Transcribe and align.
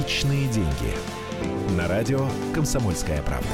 Личные 0.00 0.48
деньги. 0.48 1.76
На 1.76 1.86
радио 1.86 2.20
«Комсомольская 2.54 3.20
правда». 3.20 3.48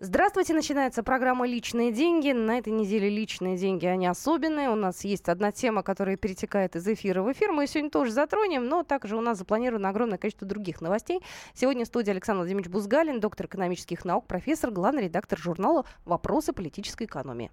Здравствуйте, 0.00 0.54
начинается 0.54 1.02
программа 1.02 1.46
«Личные 1.46 1.92
деньги». 1.92 2.32
На 2.32 2.56
этой 2.56 2.72
неделе 2.72 3.10
личные 3.10 3.58
деньги, 3.58 3.84
они 3.84 4.06
особенные. 4.06 4.70
У 4.70 4.74
нас 4.74 5.04
есть 5.04 5.28
одна 5.28 5.52
тема, 5.52 5.82
которая 5.82 6.16
перетекает 6.16 6.76
из 6.76 6.88
эфира 6.88 7.22
в 7.22 7.30
эфир. 7.30 7.52
Мы 7.52 7.64
ее 7.64 7.68
сегодня 7.68 7.90
тоже 7.90 8.12
затронем, 8.12 8.68
но 8.68 8.84
также 8.84 9.14
у 9.16 9.20
нас 9.20 9.36
запланировано 9.36 9.90
огромное 9.90 10.16
количество 10.16 10.48
других 10.48 10.80
новостей. 10.80 11.20
Сегодня 11.52 11.84
в 11.84 11.88
студии 11.88 12.12
Александр 12.12 12.38
Владимирович 12.38 12.70
Бузгалин, 12.70 13.20
доктор 13.20 13.48
экономических 13.48 14.06
наук, 14.06 14.26
профессор, 14.26 14.70
главный 14.70 15.02
редактор 15.02 15.38
журнала 15.38 15.84
«Вопросы 16.06 16.54
политической 16.54 17.04
экономии». 17.04 17.50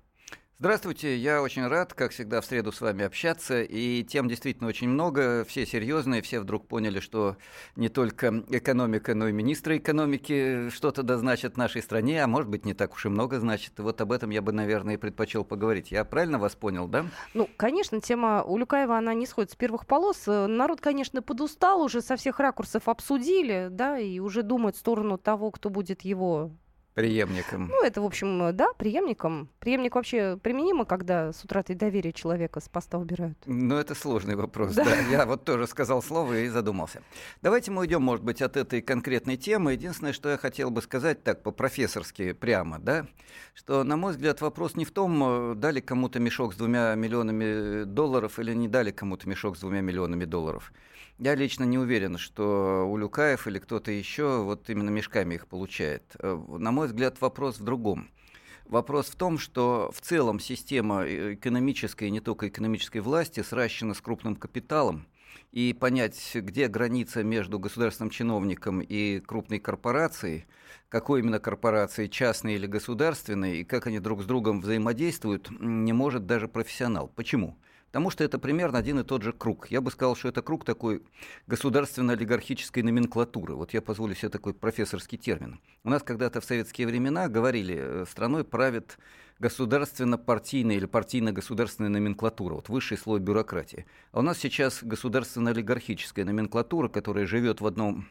Здравствуйте, 0.64 1.18
я 1.18 1.42
очень 1.42 1.68
рад, 1.68 1.94
как 1.94 2.12
всегда, 2.12 2.40
в 2.40 2.46
среду 2.46 2.72
с 2.72 2.80
вами 2.80 3.04
общаться, 3.04 3.62
и 3.62 4.02
тем 4.02 4.30
действительно 4.30 4.70
очень 4.70 4.88
много, 4.88 5.44
все 5.44 5.66
серьезные, 5.66 6.22
все 6.22 6.40
вдруг 6.40 6.70
поняли, 6.70 7.02
что 7.02 7.36
не 7.76 7.90
только 7.90 8.46
экономика, 8.48 9.14
но 9.14 9.28
и 9.28 9.34
министры 9.34 9.76
экономики 9.76 10.70
что-то 10.70 11.04
да 11.04 11.18
значат 11.18 11.58
нашей 11.58 11.82
стране, 11.82 12.24
а 12.24 12.28
может 12.28 12.50
быть 12.50 12.64
не 12.64 12.74
так 12.74 12.94
уж 12.94 13.06
и 13.06 13.10
много 13.10 13.42
значит. 13.42 13.74
Вот 13.78 14.00
об 14.00 14.14
этом 14.14 14.30
я 14.30 14.42
бы, 14.42 14.54
наверное, 14.54 14.94
и 14.94 14.98
предпочел 14.98 15.44
поговорить. 15.44 15.92
Я 15.92 16.06
правильно 16.06 16.40
вас 16.40 16.56
понял, 16.56 16.88
да? 16.88 17.08
Ну, 17.34 17.50
конечно, 17.58 18.00
тема 18.00 18.42
Улюкаева, 18.44 18.98
она 18.98 19.14
не 19.14 19.26
сходит 19.26 19.52
с 19.52 19.58
первых 19.58 19.86
полос. 19.86 20.28
Народ, 20.28 20.80
конечно, 20.80 21.22
подустал, 21.22 21.82
уже 21.82 22.00
со 22.00 22.16
всех 22.16 22.40
ракурсов 22.40 22.88
обсудили, 22.88 23.68
да, 23.70 24.00
и 24.00 24.20
уже 24.20 24.44
думает 24.44 24.78
в 24.78 24.80
сторону 24.80 25.18
того, 25.18 25.52
кто 25.52 25.70
будет 25.70 26.04
его 26.04 26.52
Преемником. 26.94 27.68
Ну, 27.68 27.84
это, 27.84 28.02
в 28.02 28.06
общем, 28.06 28.56
да, 28.56 28.68
преемником. 28.78 29.50
Преемник 29.60 29.96
вообще 29.96 30.38
применимо, 30.42 30.86
когда 30.86 31.34
с 31.34 31.44
утратой 31.44 31.76
доверия 31.76 32.14
человека 32.14 32.60
с 32.60 32.70
поста 32.70 33.00
убирают? 33.00 33.38
Ну, 33.48 33.76
это 33.76 33.96
сложный 33.96 34.36
вопрос, 34.36 34.76
да. 34.76 34.86
да. 34.86 35.00
Я 35.12 35.26
вот 35.26 35.44
тоже 35.44 35.66
сказал 35.66 36.04
слово 36.04 36.42
и 36.42 36.50
задумался. 36.50 37.02
Давайте 37.42 37.72
мы 37.72 37.82
уйдем, 37.82 38.04
может 38.04 38.24
быть, 38.24 38.44
от 38.44 38.58
этой 38.58 38.82
конкретной 38.82 39.38
темы. 39.38 39.74
Единственное, 39.74 40.14
что 40.14 40.30
я 40.30 40.38
хотел 40.38 40.70
бы 40.70 40.84
сказать 40.84 41.24
так 41.24 41.42
по-профессорски 41.42 42.34
прямо, 42.34 42.78
да, 42.78 43.08
что, 43.56 43.84
на 43.84 43.98
мой 43.98 44.12
взгляд, 44.12 44.42
вопрос 44.42 44.76
не 44.76 44.86
в 44.86 44.92
том, 44.92 45.60
дали 45.60 45.80
кому-то 45.80 46.20
мешок 46.20 46.54
с 46.54 46.58
двумя 46.58 46.94
миллионами 46.94 47.86
долларов 47.86 48.38
или 48.38 48.54
не 48.54 48.68
дали 48.68 48.92
кому-то 48.92 49.28
мешок 49.28 49.58
с 49.58 49.62
двумя 49.62 49.82
миллионами 49.82 50.26
долларов. 50.26 50.72
Я 51.24 51.36
лично 51.36 51.64
не 51.64 51.78
уверен, 51.78 52.18
что 52.18 52.86
Улюкаев 52.86 53.48
или 53.48 53.58
кто-то 53.58 53.92
еще 53.94 54.44
вот 54.44 54.70
именно 54.70 54.90
мешками 54.90 55.36
их 55.36 55.48
получает. 55.48 56.04
Э, 56.20 56.38
на 56.50 56.74
мой 56.74 56.88
взгляд, 56.88 57.22
вопрос 57.22 57.60
в 57.60 57.64
другом. 57.64 58.10
Вопрос 58.66 59.08
в 59.08 59.16
том, 59.16 59.38
что 59.38 59.90
в 59.96 60.02
целом 60.02 60.42
система 60.42 61.06
э, 61.06 61.36
экономической 61.36 62.10
и 62.10 62.12
не 62.12 62.20
только 62.20 62.50
экономической 62.50 63.00
власти 63.00 63.40
сращена 63.42 63.94
с 63.94 64.02
крупным 64.02 64.36
капиталом, 64.36 65.08
и 65.54 65.72
понять, 65.72 66.20
где 66.36 66.68
граница 66.68 67.24
между 67.24 67.58
государственным 67.58 68.10
чиновником 68.10 68.82
и 68.82 69.22
крупной 69.22 69.60
корпорацией, 69.60 70.46
какой 70.90 71.22
именно 71.22 71.40
корпорации, 71.40 72.08
частной 72.08 72.56
или 72.56 72.68
государственной, 72.68 73.60
и 73.60 73.64
как 73.64 73.88
они 73.88 74.00
друг 74.00 74.24
с 74.24 74.26
другом 74.26 74.60
взаимодействуют, 74.60 75.50
не 75.62 75.94
может 75.94 76.26
даже 76.26 76.50
профессионал. 76.50 77.08
Почему? 77.16 77.58
Потому 77.94 78.10
что 78.10 78.24
это 78.24 78.40
примерно 78.40 78.80
один 78.80 78.98
и 78.98 79.04
тот 79.04 79.22
же 79.22 79.34
круг. 79.34 79.68
Я 79.70 79.80
бы 79.80 79.92
сказал, 79.92 80.16
что 80.16 80.28
это 80.28 80.42
круг 80.42 80.66
такой 80.66 81.04
государственно-олигархической 81.46 82.82
номенклатуры. 82.82 83.54
Вот 83.54 83.76
я 83.76 83.84
позволю 83.84 84.16
себе 84.16 84.30
такой 84.30 84.56
профессорский 84.56 85.20
термин. 85.20 85.60
У 85.84 85.92
нас 85.92 86.02
когда-то 86.02 86.42
в 86.42 86.44
советские 86.44 86.88
времена 86.88 87.28
говорили, 87.28 87.78
э, 87.78 88.06
страной 88.10 88.46
правит 88.46 88.98
государственно-партийная 89.38 90.78
или 90.78 90.88
партийно-государственная 90.88 91.92
номенклатура, 91.92 92.56
вот 92.56 92.68
высший 92.68 92.98
слой 92.98 93.20
бюрократии. 93.20 93.86
А 94.12 94.20
у 94.20 94.22
нас 94.24 94.40
сейчас 94.40 94.84
государственно-олигархическая 94.84 96.26
номенклатура, 96.26 96.90
которая 96.90 97.28
живет 97.28 97.62
в 97.62 97.68
одном 97.68 98.08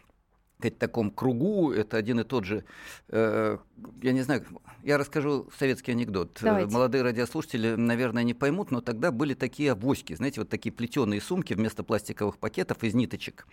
сказать, 0.62 0.78
таком 0.78 1.10
кругу, 1.10 1.72
это 1.72 1.96
один 1.96 2.20
и 2.20 2.24
тот 2.24 2.44
же, 2.44 2.64
э, 3.08 3.58
я 4.02 4.12
не 4.12 4.22
знаю, 4.22 4.44
я 4.82 4.98
расскажу 4.98 5.48
советский 5.58 5.92
анекдот. 5.92 6.38
Э, 6.40 6.44
Давайте. 6.44 6.72
Молодые 6.72 7.02
радиослушатели, 7.02 7.74
наверное, 7.74 8.22
не 8.22 8.34
поймут, 8.34 8.70
но 8.70 8.80
тогда 8.80 9.10
были 9.10 9.34
такие 9.34 9.72
авоськи, 9.72 10.14
знаете, 10.14 10.40
вот 10.40 10.48
такие 10.48 10.72
плетеные 10.72 11.20
сумки 11.20 11.54
вместо 11.54 11.82
пластиковых 11.82 12.38
пакетов 12.38 12.82
из 12.84 12.94
ниточек. 12.94 13.46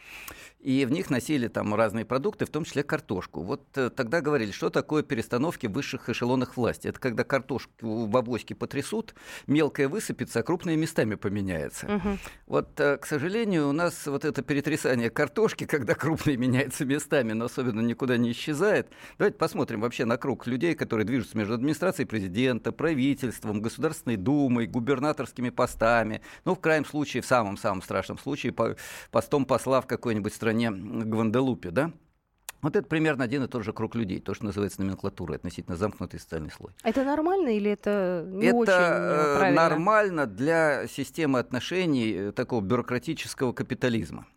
И 0.59 0.86
в 0.86 0.92
них 0.92 1.09
носили 1.09 1.48
там 1.48 1.74
разные 1.75 2.06
продукты, 2.06 2.46
в 2.46 2.50
том 2.50 2.64
числе 2.64 2.84
картошку. 2.84 3.42
Вот 3.42 3.66
э, 3.75 3.90
тогда 3.90 4.22
говорили, 4.22 4.52
что 4.52 4.69
такое 4.69 5.03
перестановки 5.03 5.68
в 5.68 5.72
высших 5.72 6.09
эшелонах 6.09 6.58
власти. 6.58 6.88
Это 6.88 7.00
когда 7.00 7.24
картошку 7.24 8.06
в 8.06 8.18
авоське 8.18 8.56
потрясут, 8.56 9.16
мелкая 9.48 9.88
высыпется, 9.88 10.40
а 10.40 10.44
крупные 10.44 10.78
местами 10.78 11.16
поменяется. 11.16 11.88
Угу. 11.88 12.18
Вот, 12.48 12.80
э, 12.80 12.98
к 12.98 13.06
сожалению, 13.06 13.69
у 13.69 13.72
нас 13.72 14.06
вот 14.06 14.25
это 14.25 14.42
перетрясание 14.42 15.09
картошки, 15.09 15.66
когда 15.80 15.96
крупные 15.96 16.38
меняются 16.38 16.86
местами, 16.86 16.99
местами, 17.00 17.32
но 17.34 17.46
особенно 17.46 17.80
никуда 17.80 18.18
не 18.18 18.32
исчезает. 18.32 18.88
Давайте 19.18 19.38
посмотрим 19.38 19.82
вообще 19.82 20.06
на 20.06 20.18
круг 20.18 20.48
людей, 20.48 20.76
которые 20.76 21.06
движутся 21.06 21.38
между 21.38 21.54
администрацией 21.54 22.06
президента, 22.06 22.72
правительством, 22.72 23.62
Государственной 23.62 24.18
Думой, 24.18 24.68
губернаторскими 24.68 25.50
постами. 25.50 26.22
Ну, 26.46 26.56
в 26.56 26.60
крайнем 26.60 26.86
случае, 26.86 27.24
в 27.24 27.26
самом-самом 27.26 27.82
страшном 27.82 28.18
случае, 28.20 28.52
по, 28.52 28.76
постом 29.12 29.46
посла 29.46 29.80
в 29.82 29.88
какой-нибудь 29.88 30.34
стране 30.34 30.72
Гванделупе, 30.72 31.72
да? 31.72 31.92
Вот 32.62 32.76
это 32.76 32.86
примерно 32.86 33.24
один 33.24 33.44
и 33.44 33.48
тот 33.48 33.64
же 33.64 33.72
круг 33.72 33.96
людей, 33.96 34.20
то, 34.20 34.34
что 34.34 34.44
называется 34.44 34.81
номенклатурой, 34.81 35.38
относительно 35.38 35.78
замкнутый 35.78 36.20
социальный 36.20 36.52
слой. 36.52 36.74
Это 36.84 37.06
нормально 37.06 37.56
или 37.56 37.72
это 37.72 38.26
не 38.28 38.48
это 38.48 38.58
очень 38.58 38.74
э, 38.74 39.38
правильно? 39.38 39.70
нормально 39.70 40.28
для 40.28 40.86
системы 40.88 41.40
отношений 41.40 42.12
э, 42.12 42.31
такого 42.34 42.60
бюрократического 42.60 43.54
капитализма. 43.54 44.28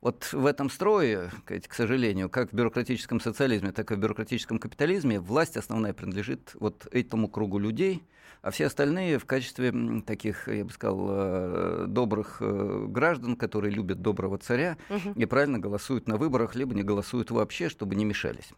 Вот 0.00 0.32
в 0.32 0.46
этом 0.46 0.70
строе, 0.70 1.30
к 1.44 1.74
сожалению, 1.74 2.28
как 2.30 2.52
в 2.52 2.54
бюрократическом 2.54 3.20
социализме, 3.20 3.72
так 3.72 3.90
и 3.90 3.94
в 3.94 3.98
бюрократическом 3.98 4.58
капитализме, 4.58 5.18
власть 5.18 5.56
основная 5.56 5.92
принадлежит 5.92 6.52
вот 6.54 6.86
этому 6.92 7.28
кругу 7.28 7.58
людей, 7.58 8.04
а 8.40 8.52
все 8.52 8.66
остальные 8.66 9.18
в 9.18 9.24
качестве 9.24 9.74
таких, 10.06 10.46
я 10.46 10.64
бы 10.64 10.70
сказал, 10.70 11.06
э, 11.10 11.84
добрых 11.88 12.36
э, 12.40 12.86
граждан, 12.88 13.34
которые 13.34 13.72
любят 13.72 14.00
доброго 14.00 14.38
царя, 14.38 14.76
угу. 14.88 15.12
и 15.16 15.26
правильно 15.26 15.58
голосуют 15.58 16.06
на 16.06 16.16
выборах, 16.16 16.54
либо 16.54 16.74
не 16.74 16.84
голосуют 16.84 17.32
вообще, 17.32 17.68
чтобы 17.68 17.96
не 17.96 18.04
мешались. 18.04 18.50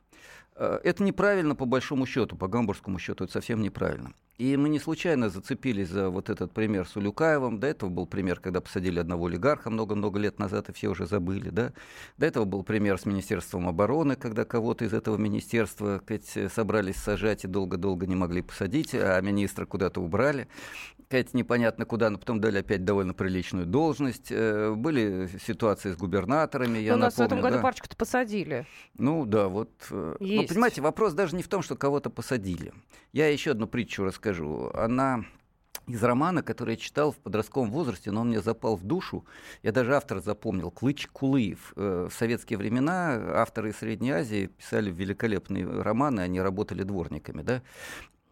Э, 0.61 0.79
это 0.85 1.03
неправильно 1.03 1.57
по 1.57 1.65
большому 1.65 2.05
счету, 2.05 2.37
по 2.37 2.47
гамбургскому 2.47 2.99
счету, 2.99 3.25
это 3.25 3.33
совсем 3.33 3.63
неправильно. 3.63 4.13
И 4.37 4.57
мы 4.57 4.69
не 4.69 4.79
случайно 4.79 5.31
зацепились 5.31 5.89
за 5.89 6.11
вот 6.11 6.29
этот 6.29 6.53
пример 6.53 6.87
с 6.87 6.97
Улюкаевым. 6.97 7.59
До 7.59 7.67
этого 7.67 7.89
был 7.89 8.07
пример, 8.07 8.41
когда 8.41 8.61
посадили 8.61 8.99
одного 8.99 9.27
олигарха 9.27 9.71
много-много 9.71 10.19
лет 10.19 10.39
назад, 10.39 10.69
и 10.69 10.73
все 10.73 10.89
уже 10.89 11.07
забыли. 11.07 11.49
Да? 11.49 11.73
До 12.19 12.27
этого 12.27 12.45
был 12.45 12.63
пример 12.63 12.99
с 12.99 13.07
Министерством 13.07 13.69
обороны, 13.69 14.17
когда 14.17 14.45
кого-то 14.45 14.85
из 14.85 14.93
этого 14.93 15.17
министерства 15.17 16.03
сказать, 16.05 16.53
собрались 16.53 16.97
сажать 16.97 17.45
и 17.45 17.49
долго-долго 17.49 18.07
не 18.07 18.17
могли 18.17 18.43
посадить, 18.43 18.95
а 18.95 19.19
министра 19.21 19.65
куда-то 19.65 20.01
убрали. 20.01 20.47
Сказать, 21.11 21.35
непонятно 21.35 21.87
куда, 21.87 22.09
но 22.09 22.19
потом 22.19 22.41
дали 22.41 22.59
опять 22.59 22.85
довольно 22.85 23.15
приличную 23.15 23.67
должность. 23.67 24.29
Э, 24.31 24.75
были 24.77 25.29
ситуации 25.45 25.91
с 25.91 25.97
губернаторами, 25.97 26.79
я 26.79 26.93
но 26.93 26.99
напомню. 26.99 27.05
нас 27.05 27.17
в 27.17 27.21
этом 27.21 27.41
году 27.41 27.57
да. 27.57 27.63
парочку-то 27.63 27.97
посадили. 27.97 28.65
Ну 28.97 29.27
да, 29.27 29.49
вот. 29.49 29.71
Э, 29.91 30.15
Есть. 30.21 30.43
Ну, 30.43 30.49
понимаете, 30.55 30.83
вопрос 30.83 31.13
даже 31.15 31.35
не 31.35 31.43
в 31.43 31.49
том, 31.49 31.63
что 31.63 31.75
кого-то 31.75 32.11
посадили. 32.11 32.73
Я 33.13 33.27
еще 33.27 33.51
одну 33.51 33.67
притчу 33.67 34.05
расскажу 34.05 34.31
расскажу. 34.31 34.71
Она 34.75 35.25
из 35.87 36.03
романа, 36.03 36.43
который 36.43 36.75
я 36.75 36.77
читал 36.77 37.11
в 37.11 37.17
подростковом 37.17 37.71
возрасте, 37.71 38.11
но 38.13 38.21
он 38.21 38.29
мне 38.29 38.41
запал 38.41 38.77
в 38.77 38.85
душу. 38.85 39.25
Я 39.63 39.73
даже 39.73 39.97
автор 39.97 40.21
запомнил. 40.21 40.71
Клыч 40.71 41.09
Кулыев. 41.09 41.73
Э, 41.75 42.09
в 42.09 42.15
советские 42.15 42.59
времена 42.59 43.41
авторы 43.41 43.71
из 43.71 43.79
Средней 43.79 44.13
Азии 44.13 44.47
писали 44.47 44.91
великолепные 44.91 45.67
романы, 45.67 46.21
они 46.21 46.41
работали 46.41 46.85
дворниками. 46.85 47.43
Да? 47.43 47.63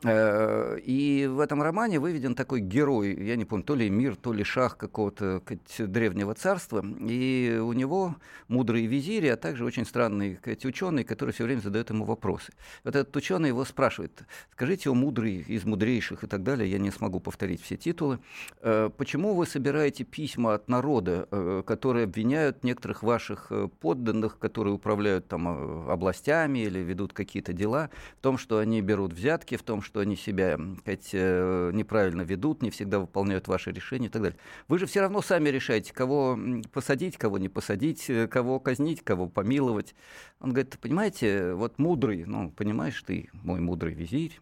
Э, 0.04 0.78
и 0.78 1.26
в 1.26 1.40
этом 1.40 1.60
романе 1.60 1.98
выведен 1.98 2.36
такой 2.36 2.60
герой, 2.60 3.16
я 3.20 3.34
не 3.34 3.44
помню, 3.44 3.64
то 3.64 3.74
ли 3.74 3.90
мир, 3.90 4.14
то 4.14 4.32
ли 4.32 4.44
шах 4.44 4.76
какого-то 4.76 5.42
древнего 5.78 6.34
царства. 6.34 6.84
И 7.00 7.58
у 7.60 7.72
него 7.72 8.14
мудрые 8.46 8.86
визири, 8.86 9.26
а 9.26 9.36
также 9.36 9.64
очень 9.64 9.84
странный 9.84 10.38
ученый, 10.64 11.02
который 11.02 11.32
все 11.32 11.44
время 11.44 11.60
задает 11.60 11.90
ему 11.90 12.04
вопросы. 12.04 12.52
Вот 12.84 12.94
этот 12.94 13.14
ученый 13.16 13.48
его 13.48 13.64
спрашивает, 13.64 14.22
скажите, 14.52 14.90
о 14.90 14.94
мудрый 14.94 15.38
из 15.38 15.64
мудрейших 15.64 16.22
и 16.22 16.26
так 16.26 16.44
далее, 16.44 16.70
я 16.70 16.78
не 16.78 16.90
смогу 16.90 17.18
повторить 17.18 17.62
все 17.62 17.76
титулы, 17.76 18.20
«Э, 18.60 18.90
почему 18.96 19.34
вы 19.34 19.46
собираете 19.46 20.04
письма 20.04 20.54
от 20.54 20.68
народа, 20.68 21.26
э, 21.30 21.62
которые 21.66 22.04
обвиняют 22.04 22.62
некоторых 22.62 23.02
ваших 23.02 23.50
подданных, 23.80 24.38
которые 24.38 24.74
управляют 24.74 25.26
там 25.26 25.48
областями 25.90 26.60
или 26.60 26.78
ведут 26.78 27.12
какие-то 27.12 27.52
дела, 27.52 27.90
в 28.18 28.22
том, 28.22 28.38
что 28.38 28.58
они 28.58 28.80
берут 28.80 29.12
взятки, 29.12 29.56
в 29.56 29.62
том, 29.62 29.82
что 29.88 30.00
они 30.00 30.16
себя 30.16 30.58
сказать, 30.80 31.08
э, 31.14 31.70
неправильно 31.72 32.20
ведут, 32.20 32.60
не 32.60 32.68
всегда 32.68 32.98
выполняют 32.98 33.48
ваши 33.48 33.72
решения 33.72 34.08
и 34.08 34.10
так 34.10 34.20
далее. 34.20 34.38
Вы 34.68 34.78
же 34.78 34.84
все 34.84 35.00
равно 35.00 35.22
сами 35.22 35.48
решаете, 35.48 35.94
кого 35.94 36.38
посадить, 36.72 37.16
кого 37.16 37.38
не 37.38 37.48
посадить, 37.48 38.10
э, 38.10 38.28
кого 38.28 38.60
казнить, 38.60 39.02
кого 39.02 39.28
помиловать. 39.28 39.94
Он 40.40 40.50
говорит, 40.50 40.78
понимаете, 40.78 41.54
вот 41.54 41.78
мудрый, 41.78 42.26
ну, 42.26 42.50
понимаешь 42.50 43.02
ты, 43.02 43.30
мой 43.32 43.60
мудрый 43.60 43.94
визирь, 43.94 44.38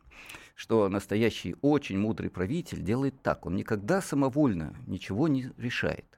что 0.57 0.89
настоящий 0.89 1.55
очень 1.63 1.97
мудрый 1.97 2.29
правитель 2.29 2.83
делает 2.83 3.23
так. 3.23 3.47
Он 3.47 3.55
никогда 3.55 4.03
самовольно 4.03 4.75
ничего 4.89 5.29
не 5.29 5.53
решает. 5.59 6.17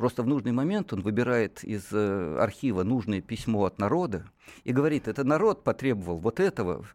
Просто 0.00 0.22
в 0.22 0.26
нужный 0.26 0.52
момент 0.52 0.94
он 0.94 1.02
выбирает 1.02 1.62
из 1.62 1.88
э, 1.92 2.38
архива 2.40 2.84
нужное 2.84 3.20
письмо 3.20 3.66
от 3.66 3.78
народа 3.78 4.24
и 4.64 4.72
говорит, 4.72 5.08
это 5.08 5.24
народ 5.24 5.62
потребовал 5.62 6.16
вот 6.16 6.40
этого, 6.40 6.86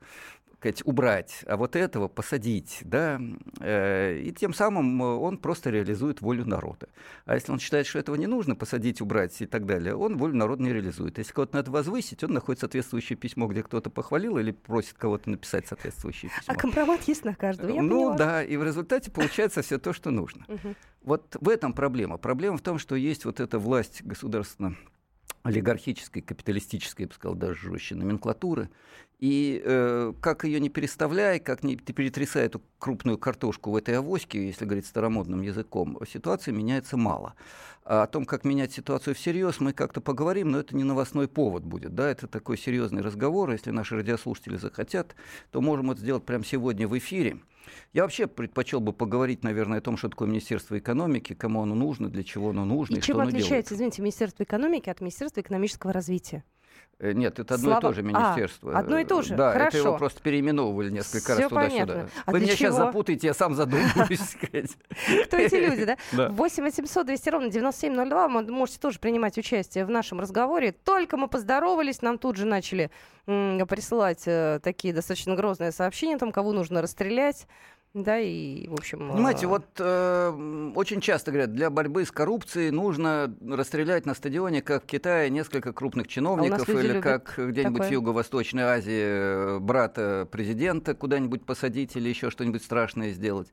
сказать, 0.65 0.81
убрать, 0.85 1.43
а 1.45 1.57
вот 1.57 1.75
этого 1.75 2.07
посадить, 2.07 2.79
да, 2.83 3.21
э, 3.59 4.17
и 4.17 4.31
тем 4.31 4.53
самым 4.53 5.01
э, 5.01 5.05
он 5.05 5.37
просто 5.37 5.69
реализует 5.69 6.21
волю 6.21 6.45
народа. 6.45 6.87
А 7.25 7.35
если 7.35 7.51
он 7.51 7.59
считает, 7.59 7.85
что 7.85 7.99
этого 7.99 8.15
не 8.15 8.25
нужно, 8.25 8.55
посадить, 8.55 8.99
убрать 9.01 9.39
и 9.41 9.45
так 9.45 9.65
далее, 9.65 9.95
он 9.95 10.17
волю 10.17 10.35
народа 10.35 10.63
не 10.63 10.73
реализует. 10.73 11.17
Если 11.19 11.33
кого-то 11.33 11.55
надо 11.55 11.71
возвысить, 11.71 12.23
он 12.23 12.33
находит 12.33 12.61
соответствующее 12.61 13.15
письмо, 13.17 13.47
где 13.47 13.61
кто-то 13.61 13.89
похвалил 13.89 14.37
или 14.39 14.51
просит 14.51 14.93
кого-то 14.93 15.29
написать 15.29 15.67
соответствующее 15.67 16.31
письмо. 16.31 16.53
А 16.53 16.55
компромат 16.55 17.03
есть 17.03 17.23
на 17.25 17.35
каждого, 17.35 17.69
я 17.71 17.81
Ну 17.81 17.89
поняла. 17.89 18.17
да, 18.17 18.43
и 18.43 18.57
в 18.57 18.63
результате 18.63 19.11
получается 19.11 19.61
все 19.61 19.77
то, 19.77 19.93
что 19.93 20.11
нужно. 20.11 20.45
Вот 21.05 21.37
в 21.39 21.49
этом 21.49 21.73
проблема. 21.73 22.17
Проблема 22.17 22.57
в 22.57 22.61
том, 22.61 22.79
что 22.79 22.95
есть 22.95 23.25
вот 23.25 23.39
эта 23.39 23.59
власть 23.59 24.01
государственно 24.03 24.75
олигархической, 25.43 26.23
капиталистической, 26.23 27.03
я 27.03 27.07
бы 27.07 27.13
сказал, 27.13 27.35
даже 27.35 27.69
жестче 27.69 27.93
номенклатуры. 27.93 28.71
И 29.19 29.61
э, 29.63 30.13
как 30.19 30.43
ее 30.43 30.59
не 30.59 30.69
переставляй, 30.69 31.39
как 31.39 31.63
не 31.63 31.77
перетрясай 31.77 32.45
эту 32.45 32.61
крупную 32.79 33.17
картошку 33.17 33.71
в 33.71 33.75
этой 33.75 33.97
авоське, 33.97 34.45
если 34.45 34.65
говорить 34.65 34.85
старомодным 34.85 35.41
языком, 35.41 35.97
ситуация 36.11 36.53
меняется 36.53 36.97
мало. 36.97 37.33
А 37.85 38.03
о 38.03 38.07
том, 38.07 38.25
как 38.25 38.43
менять 38.43 38.73
ситуацию 38.73 39.13
всерьез, 39.15 39.59
мы 39.59 39.71
как-то 39.71 40.01
поговорим, 40.01 40.51
но 40.51 40.59
это 40.59 40.75
не 40.75 40.83
новостной 40.83 41.27
повод 41.27 41.63
будет. 41.63 41.93
Да? 41.93 42.09
Это 42.09 42.27
такой 42.27 42.57
серьезный 42.57 43.01
разговор. 43.01 43.51
Если 43.51 43.71
наши 43.71 43.95
радиослушатели 43.95 44.57
захотят, 44.57 45.15
то 45.51 45.61
можем 45.61 45.91
это 45.91 46.01
сделать 46.01 46.25
прямо 46.25 46.43
сегодня 46.43 46.87
в 46.87 46.97
эфире. 46.97 47.37
Я 47.93 48.03
вообще 48.03 48.27
предпочел 48.27 48.79
бы 48.79 48.91
поговорить, 48.91 49.43
наверное, 49.43 49.79
о 49.79 49.81
том, 49.81 49.97
что 49.97 50.09
такое 50.09 50.27
Министерство 50.27 50.77
экономики, 50.77 51.33
кому 51.33 51.61
оно 51.61 51.75
нужно, 51.75 52.09
для 52.09 52.23
чего 52.23 52.49
оно 52.49 52.65
нужно 52.65 52.95
и, 52.95 52.97
И 52.97 53.01
что 53.01 53.07
чем 53.07 53.19
оно 53.21 53.29
отличается, 53.29 53.49
делает. 53.51 53.71
извините, 53.71 54.01
Министерство 54.01 54.43
экономики 54.43 54.89
от 54.89 55.01
Министерства 55.01 55.41
экономического 55.41 55.93
развития? 55.93 56.43
Э, 56.97 57.11
Нет, 57.11 57.39
это 57.39 57.55
одно 57.55 57.65
Слава- 57.71 57.79
и 57.79 57.81
то 57.81 57.93
же 57.93 57.99
А, 57.99 58.03
министерство. 58.03 58.77
одно 58.79 58.97
и 58.99 59.03
то 59.03 59.21
же, 59.21 59.35
Да, 59.35 59.53
это 59.53 59.75
его 59.77 59.83
хорошо. 59.87 59.97
просто 59.97 60.21
переименовывали 60.21 60.89
несколько 60.89 61.29
раз 61.35 61.39
Всё 61.39 61.49
туда-сюда. 61.49 61.85
понятно. 61.85 62.09
А 62.25 62.31
Вы 62.31 62.39
меня 62.39 62.51
сейчас 62.53 62.73
чего? 62.75 62.85
запутаете, 62.85 63.27
я 63.27 63.33
сам 63.33 63.53
задумываюсь. 63.53 64.37
Кто 65.25 65.37
эти 65.37 65.55
люди, 65.55 65.83
да? 65.83 65.97
Да. 66.13 66.29
8 66.29 66.63
800 66.63 67.05
200 67.05 67.29
ровно 67.29 67.49
9702. 67.49 68.27
Вы 68.29 68.51
можете 68.51 68.79
тоже 68.79 68.99
принимать 68.99 69.37
участие 69.37 69.83
в 69.85 69.89
нашем 69.89 70.21
разговоре. 70.21 70.71
Только 70.71 71.17
мы 71.17 71.27
поздоровались, 71.27 72.01
нам 72.01 72.17
тут 72.17 72.37
же 72.37 72.45
начали 72.45 72.89
присылать 73.25 74.23
э, 74.25 74.59
такие 74.63 74.93
достаточно 74.93 75.35
грозные 75.35 75.73
сообщения, 75.73 76.17
там, 76.17 76.31
кого 76.31 76.53
нужно 76.53 76.81
расстрелять. 76.81 77.45
Да, 77.95 78.19
и, 78.19 78.67
в 78.67 78.73
общем... 78.73 79.09
Понимаете, 79.09 79.45
э, 79.45 79.47
вот 79.47 79.65
э, 79.79 80.71
очень 80.75 80.99
часто 80.99 81.31
говорят, 81.31 81.53
для 81.53 81.69
борьбы 81.69 82.03
с 82.03 82.11
коррупцией 82.11 82.69
нужно 82.71 83.33
расстрелять 83.41 84.05
на 84.05 84.13
стадионе, 84.13 84.61
как 84.61 84.83
в 84.83 84.85
Китае, 84.85 85.29
несколько 85.29 85.71
крупных 85.71 86.09
чиновников, 86.09 86.67
А 86.67 86.71
или 86.73 86.99
как 86.99 87.35
где-нибудь 87.37 87.85
в 87.85 87.89
Юго-Восточной 87.89 88.63
Азии 88.63 89.01
э, 89.01 89.59
брата 89.59 90.27
президента 90.29 90.93
куда-нибудь 90.93 91.45
посадить 91.45 91.95
или 91.95 92.09
еще 92.09 92.31
что-нибудь 92.31 92.63
страшное 92.63 93.11
сделать. 93.11 93.47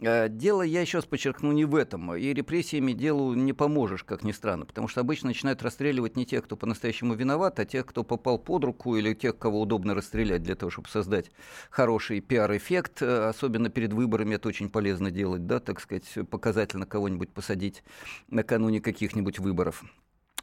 Э, 0.00 0.28
Дело, 0.28 0.62
я 0.62 0.80
еще 0.80 0.98
раз 0.98 1.06
подчеркну, 1.06 1.52
не 1.52 1.64
в 1.64 1.74
этом. 1.74 2.14
И 2.14 2.32
репрессиями 2.32 2.92
делу 2.92 3.34
не 3.34 3.52
поможешь, 3.52 4.04
как 4.04 4.24
ни 4.24 4.32
странно, 4.32 4.64
потому 4.64 4.88
что 4.88 5.00
обычно 5.00 5.28
начинают 5.28 5.62
расстреливать 5.62 6.16
не 6.16 6.24
тех, 6.26 6.44
кто 6.44 6.56
по-настоящему 6.56 7.14
виноват, 7.14 7.60
а 7.60 7.64
тех, 7.64 7.86
кто 7.86 8.02
попал 8.04 8.38
под 8.38 8.64
руку, 8.64 8.96
или 8.96 9.14
тех, 9.14 9.38
кого 9.38 9.60
удобно 9.60 9.94
расстрелять 9.94 10.42
для 10.42 10.54
того, 10.54 10.70
чтобы 10.70 10.88
создать 10.88 11.30
хороший 11.70 12.20
пиар-эффект. 12.20 13.02
Э, 13.02 13.28
Особенно 13.28 13.68
перед 13.68 13.92
выборами 13.92 14.34
это 14.36 14.48
очень 14.48 14.70
полезно 14.70 15.10
делать, 15.10 15.46
да, 15.46 15.60
так 15.60 15.80
сказать, 15.80 16.06
показательно 16.30 16.86
кого-нибудь 16.86 17.30
посадить 17.30 17.82
накануне 18.28 18.80
каких-нибудь 18.80 19.38
выборов. 19.38 19.84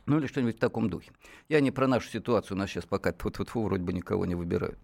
Ну 0.08 0.20
или 0.20 0.28
что-нибудь 0.28 0.56
в 0.56 0.60
таком 0.60 0.90
духе. 0.90 1.12
Я 1.50 1.60
не 1.60 1.70
про 1.70 1.86
нашу 1.86 2.10
ситуацию, 2.10 2.56
у 2.56 2.60
нас 2.60 2.70
сейчас 2.70 2.86
пока 2.86 3.12
тут 3.12 3.40
вот 3.40 3.54
вроде 3.54 3.84
бы 3.84 3.92
никого 3.92 4.26
не 4.26 4.36
выбирают. 4.36 4.80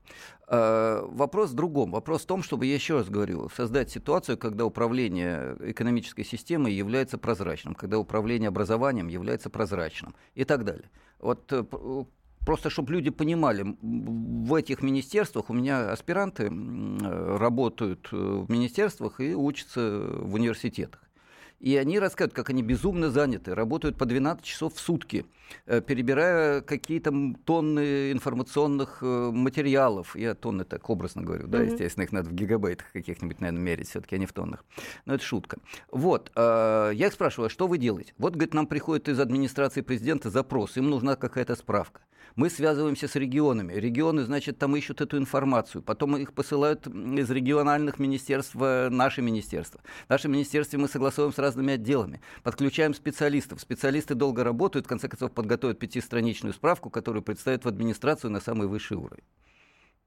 А, 0.48 1.08
вопрос 1.08 1.52
в 1.52 1.54
другом. 1.54 1.92
Вопрос 1.92 2.24
в 2.24 2.26
том, 2.26 2.44
чтобы, 2.44 2.66
я 2.66 2.74
еще 2.76 2.96
раз 2.98 3.10
говорю, 3.10 3.50
создать 3.56 3.90
ситуацию, 3.90 4.38
когда 4.38 4.66
управление 4.66 5.56
экономической 5.62 6.24
системой 6.26 6.74
является 6.74 7.18
прозрачным, 7.18 7.74
когда 7.74 7.98
управление 7.98 8.50
образованием 8.50 9.08
является 9.08 9.50
прозрачным 9.50 10.14
и 10.36 10.44
так 10.44 10.66
далее. 10.66 10.90
Вот 11.20 11.52
э, 11.54 11.64
э, 11.72 12.04
Просто 12.46 12.70
чтобы 12.70 12.92
люди 12.92 13.10
понимали, 13.10 13.78
в 13.82 14.54
этих 14.56 14.82
министерствах 14.82 15.50
у 15.50 15.54
меня 15.54 15.94
аспиранты 15.94 16.48
э, 16.52 17.38
работают 17.38 18.12
в 18.12 18.52
министерствах 18.52 19.22
и 19.22 19.34
учатся 19.34 20.02
в 20.20 20.34
университетах. 20.34 21.03
И 21.64 21.78
они 21.78 21.98
рассказывают, 21.98 22.34
как 22.34 22.50
они 22.50 22.62
безумно 22.62 23.10
заняты, 23.10 23.56
работают 23.56 23.98
по 23.98 24.06
12 24.06 24.44
часов 24.44 24.74
в 24.76 24.80
сутки, 24.82 25.26
э, 25.66 25.80
перебирая 25.80 26.60
какие-то 26.60 27.14
тонны 27.46 28.12
информационных 28.12 28.98
э, 29.02 29.32
материалов. 29.32 30.14
Я 30.18 30.36
тонны 30.36 30.66
так 30.66 30.90
образно 30.90 31.22
говорю, 31.22 31.48
да, 31.48 31.60
Мгм. 31.60 31.68
естественно, 31.68 32.04
их 32.04 32.12
надо 32.12 32.30
в 32.30 32.34
гигабайтах 32.34 32.92
каких-нибудь, 32.92 33.40
наверное, 33.40 33.62
мерить, 33.64 33.88
все-таки, 33.88 34.18
а 34.18 34.20
не 34.20 34.26
в 34.26 34.34
тоннах. 34.34 34.66
Но 35.06 35.14
это 35.14 35.24
шутка. 35.24 35.60
Вот, 35.90 36.34
э, 36.36 36.92
я 36.96 37.08
их 37.08 37.14
спрашиваю, 37.14 37.46
а 37.48 37.50
что 37.50 37.68
вы 37.68 37.78
делаете? 37.78 38.14
Вот, 38.18 38.34
говорит, 38.34 38.54
нам 38.54 38.68
приходит 38.68 39.08
из 39.08 39.22
администрации 39.22 39.80
президента 39.80 40.30
запрос, 40.30 40.76
им 40.76 40.90
нужна 40.90 41.16
какая-то 41.16 41.56
справка. 41.56 42.02
Мы 42.36 42.50
связываемся 42.50 43.08
с 43.08 43.16
регионами. 43.16 43.74
Регионы, 43.74 44.24
значит, 44.24 44.58
там 44.58 44.76
ищут 44.76 45.02
эту 45.02 45.18
информацию. 45.18 45.84
Потом 45.84 46.18
их 46.18 46.34
посылают 46.34 46.88
из 46.88 47.30
региональных 47.30 48.00
министерств 48.00 48.56
в 48.56 48.90
наше 48.90 49.22
министерство. 49.22 49.82
В 50.08 50.10
нашем 50.10 50.32
министерстве 50.32 50.80
мы 50.80 50.88
согласуем 50.88 51.32
с 51.32 51.38
разными 51.54 51.74
отделами. 51.74 52.20
Подключаем 52.42 52.94
специалистов. 52.94 53.62
Специалисты 53.62 54.16
долго 54.16 54.44
работают, 54.44 54.88
в 54.88 54.90
конце 54.90 55.08
концов 55.08 55.32
подготовят 55.32 55.80
пятистраничную 55.80 56.54
справку, 56.54 56.90
которую 56.90 57.22
представят 57.22 57.66
в 57.66 57.68
администрацию 57.68 58.32
на 58.32 58.40
самый 58.40 58.68
высший 58.68 58.98
уровень. 58.98 59.24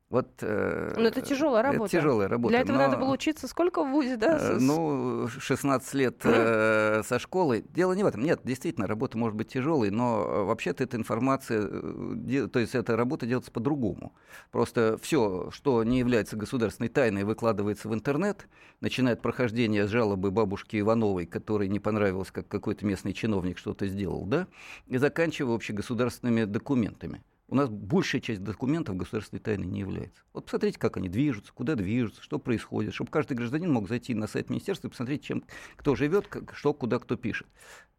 Вот, 0.09 0.29
э, 0.41 0.95
Ну, 0.97 1.03
это 1.03 1.21
тяжелая 1.21 1.65
работа. 1.65 1.85
Это 1.85 1.99
тяжелая 1.99 2.29
работа. 2.29 2.53
Для 2.53 2.61
этого 2.61 2.77
но- 2.77 2.83
надо 2.85 2.97
было 2.97 3.11
учиться 3.13 3.49
сколько 3.49 3.83
в 3.83 3.91
ВУЗе, 3.91 4.17
да? 4.17 4.39
Э, 4.41 4.59
Ну, 4.61 5.27
16 5.27 5.95
лет 5.95 6.21
э, 6.23 7.03
со 7.05 7.19
школы. 7.19 7.65
Дело 7.71 7.93
не 7.93 8.05
в 8.05 8.07
этом. 8.07 8.23
Нет, 8.23 8.39
действительно, 8.45 8.87
работа 8.87 9.19
может 9.19 9.37
быть 9.37 9.49
тяжелой, 9.49 9.91
но 9.91 10.23
э, 10.25 10.43
вообще-то 10.45 10.85
эта 10.85 10.97
информация, 10.97 11.69
э, 11.69 12.49
то 12.53 12.61
есть 12.61 12.77
эта 12.77 12.97
работа 12.97 13.27
делается 13.27 13.51
по-другому. 13.51 14.15
Просто 14.53 14.97
все, 15.03 15.51
что 15.51 15.83
не 15.83 15.99
является 15.99 16.37
государственной 16.37 16.89
тайной, 16.89 17.25
выкладывается 17.25 17.89
в 17.89 17.95
интернет, 17.95 18.47
начиная 18.81 19.15
от 19.15 19.23
прохождения 19.23 19.89
жалобы 19.89 20.31
бабушки 20.31 20.79
Ивановой, 20.79 21.27
которой 21.27 21.67
не 21.69 21.81
понравилось, 21.81 22.31
как 22.31 22.47
какой-то 22.47 22.87
местный 22.87 23.13
чиновник 23.13 23.59
что-то 23.59 23.89
сделал, 23.89 24.25
да, 24.25 24.47
и 24.87 24.99
заканчивая 24.99 25.57
общегосударственными 25.57 26.45
документами. 26.45 27.25
У 27.49 27.55
нас 27.55 27.69
большая 27.69 28.21
часть 28.21 28.43
документов 28.43 28.97
государственной 28.97 29.41
тайной 29.41 29.67
не 29.67 29.81
является. 29.81 30.23
Вот 30.33 30.47
посмотрите, 30.47 30.81
как 30.81 30.97
они 30.97 31.09
движутся, 31.09 31.53
куда 31.53 31.77
движутся, 31.77 32.23
что 32.23 32.41
происходит, 32.41 32.93
чтобы 32.93 33.11
каждый 33.11 33.37
гражданин 33.37 33.73
мог 33.73 33.89
зайти 33.89 34.15
на 34.15 34.27
сайт 34.27 34.51
министерства 34.51 34.89
и 34.89 34.91
посмотреть, 34.91 35.23
чем 35.23 35.45
кто 35.77 35.95
живет, 35.95 36.27
как- 36.27 36.55
что 36.57 36.75
куда 36.75 36.99
кто 36.99 37.17
пишет. 37.17 37.47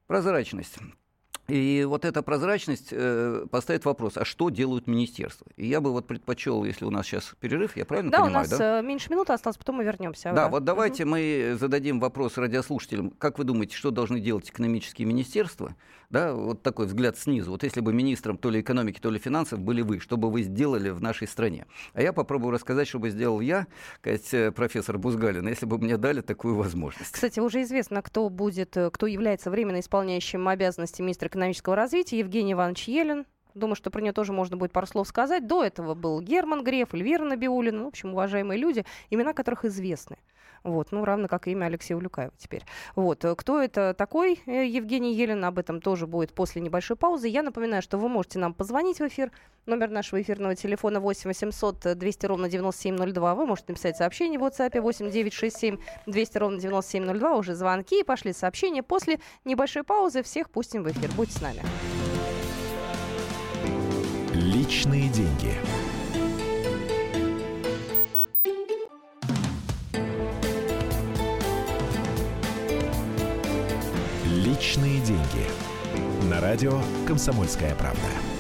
Прозрачность. 0.06 0.78
И 1.48 1.86
вот 1.88 2.04
эта 2.04 2.22
прозрачность 2.24 2.90
э, 2.92 3.46
поставит 3.50 3.86
вопрос, 3.86 4.18
а 4.18 4.26
что 4.26 4.50
делают 4.50 4.86
министерства? 4.86 5.48
И 5.56 5.66
я 5.66 5.80
бы 5.80 5.92
вот 5.92 6.06
предпочел, 6.06 6.66
если 6.66 6.84
у 6.84 6.90
нас 6.90 7.06
сейчас 7.06 7.34
перерыв, 7.40 7.78
я 7.78 7.86
правильно 7.86 8.12
Да, 8.12 8.20
у 8.20 8.26
понимаю, 8.26 8.50
нас 8.50 8.58
да? 8.58 8.80
э, 8.80 8.84
меньше 8.84 9.10
минуты 9.10 9.32
осталось, 9.32 9.58
потом 9.58 9.78
мы 9.78 9.86
вернемся. 9.86 10.34
Да, 10.34 10.50
вот 10.50 10.66
давайте 10.66 11.06
мы 11.06 11.56
зададим 11.58 12.02
вопрос 12.02 12.38
радиослушателям. 12.38 13.12
Как 13.12 13.38
вы 13.38 13.46
думаете, 13.46 13.78
что 13.78 13.92
должны 13.92 14.20
делать 14.20 14.50
экономические 14.50 15.08
министерства? 15.08 15.76
Да, 16.10 16.34
вот 16.34 16.64
такой 16.64 16.86
взгляд 16.86 17.18
снизу. 17.18 17.52
Вот 17.52 17.64
если 17.64 17.82
бы 17.82 17.94
министром 17.94 18.38
то 18.38 18.50
ли 18.50 18.62
экономики, 18.62 19.00
то 19.00 19.10
ли 19.10 19.20
финансов 19.20 19.60
были 19.60 19.82
вы, 19.82 20.00
что 20.00 20.16
бы 20.16 20.32
вы 20.32 20.42
сделали 20.42 20.90
в 20.90 21.02
нашей 21.02 21.28
стране? 21.28 21.66
А 21.94 22.02
я 22.02 22.14
попробую 22.14 22.52
рассказать, 22.52 22.88
что 22.88 23.00
бы 23.00 23.10
сделал 23.10 23.42
я, 23.42 23.68
сказать, 24.00 24.34
э, 24.34 24.52
профессор 24.52 24.98
Бузгалин, 24.98 25.48
если 25.48 25.66
бы 25.66 25.78
мне 25.78 25.98
дали 25.98 26.22
такую 26.22 26.56
возможность. 26.56 27.12
Кстати, 27.12 27.42
уже 27.42 27.62
известно, 27.64 28.02
кто 28.02 28.30
будет, 28.30 28.78
э, 28.78 28.90
кто 28.90 29.06
является 29.06 29.52
временно 29.52 29.82
исполняющим 29.82 30.48
обязанности 30.48 31.02
министра 31.02 31.28
экономического 31.38 31.76
развития, 31.76 32.20
Евгений 32.20 32.54
Иванович 32.54 32.88
Елен. 32.88 33.26
Думаю, 33.58 33.76
что 33.76 33.90
про 33.90 34.02
нее 34.02 34.14
тоже 34.14 34.34
можно 34.34 34.58
будет 34.58 34.72
пару 34.72 34.88
слов 34.88 35.08
сказать. 35.08 35.48
До 35.48 35.64
этого 35.64 35.94
был 35.94 36.22
Герман 36.22 36.64
Греф, 36.64 36.94
Эльвира 36.94 37.24
Набиулина, 37.24 37.84
в 37.84 37.88
общем, 37.88 38.14
уважаемые 38.14 38.60
люди, 38.60 38.86
имена 39.10 39.34
которых 39.34 39.66
известны. 39.66 40.18
Вот, 40.64 40.92
ну, 40.92 41.06
равно 41.06 41.28
как 41.28 41.48
и 41.48 41.52
имя 41.52 41.66
Алексея 41.66 41.98
Улюкаева 41.98 42.34
теперь. 42.38 42.64
Вот, 42.96 43.24
э, 43.24 43.36
кто 43.36 43.62
это 43.62 43.94
такой, 43.94 44.42
э, 44.46 44.66
Евгений 44.66 45.14
Елен, 45.14 45.44
об 45.46 45.60
этом 45.60 45.82
тоже 45.82 46.08
будет 46.08 46.34
после 46.34 46.62
небольшой 46.62 46.98
паузы. 46.98 47.28
Я 47.28 47.44
напоминаю, 47.44 47.82
что 47.82 47.98
вы 47.98 48.10
можете 48.10 48.40
нам 48.40 48.54
позвонить 48.54 49.00
в 49.00 49.08
эфир. 49.08 49.32
Номер 49.66 49.90
нашего 49.90 50.22
эфирного 50.22 50.56
телефона 50.56 51.00
8 51.00 51.30
800 51.30 51.98
200 51.98 52.26
ровно 52.26 52.50
9702. 52.50 53.36
Вы 53.36 53.46
можете 53.46 53.68
написать 53.70 53.98
сообщение 53.98 54.40
в 54.40 54.44
WhatsApp 54.44 54.80
8 54.80 55.10
967 55.10 55.78
200 56.06 56.38
ровно 56.38 56.60
9702. 56.60 57.36
Уже 57.36 57.56
звонки, 57.56 58.04
пошли 58.04 58.34
сообщения. 58.34 58.84
После 58.84 59.20
небольшой 59.46 59.84
паузы 59.84 60.24
всех 60.24 60.50
пустим 60.50 60.84
в 60.84 60.92
эфир. 60.92 61.10
Будьте 61.16 61.34
с 61.34 61.42
нами. 61.42 61.62
Личные 64.68 65.08
деньги. 65.08 65.54
Личные 74.26 75.00
деньги. 75.00 75.24
На 76.30 76.42
радио 76.42 76.82
«Комсомольская 77.08 77.76
правда». 77.76 78.37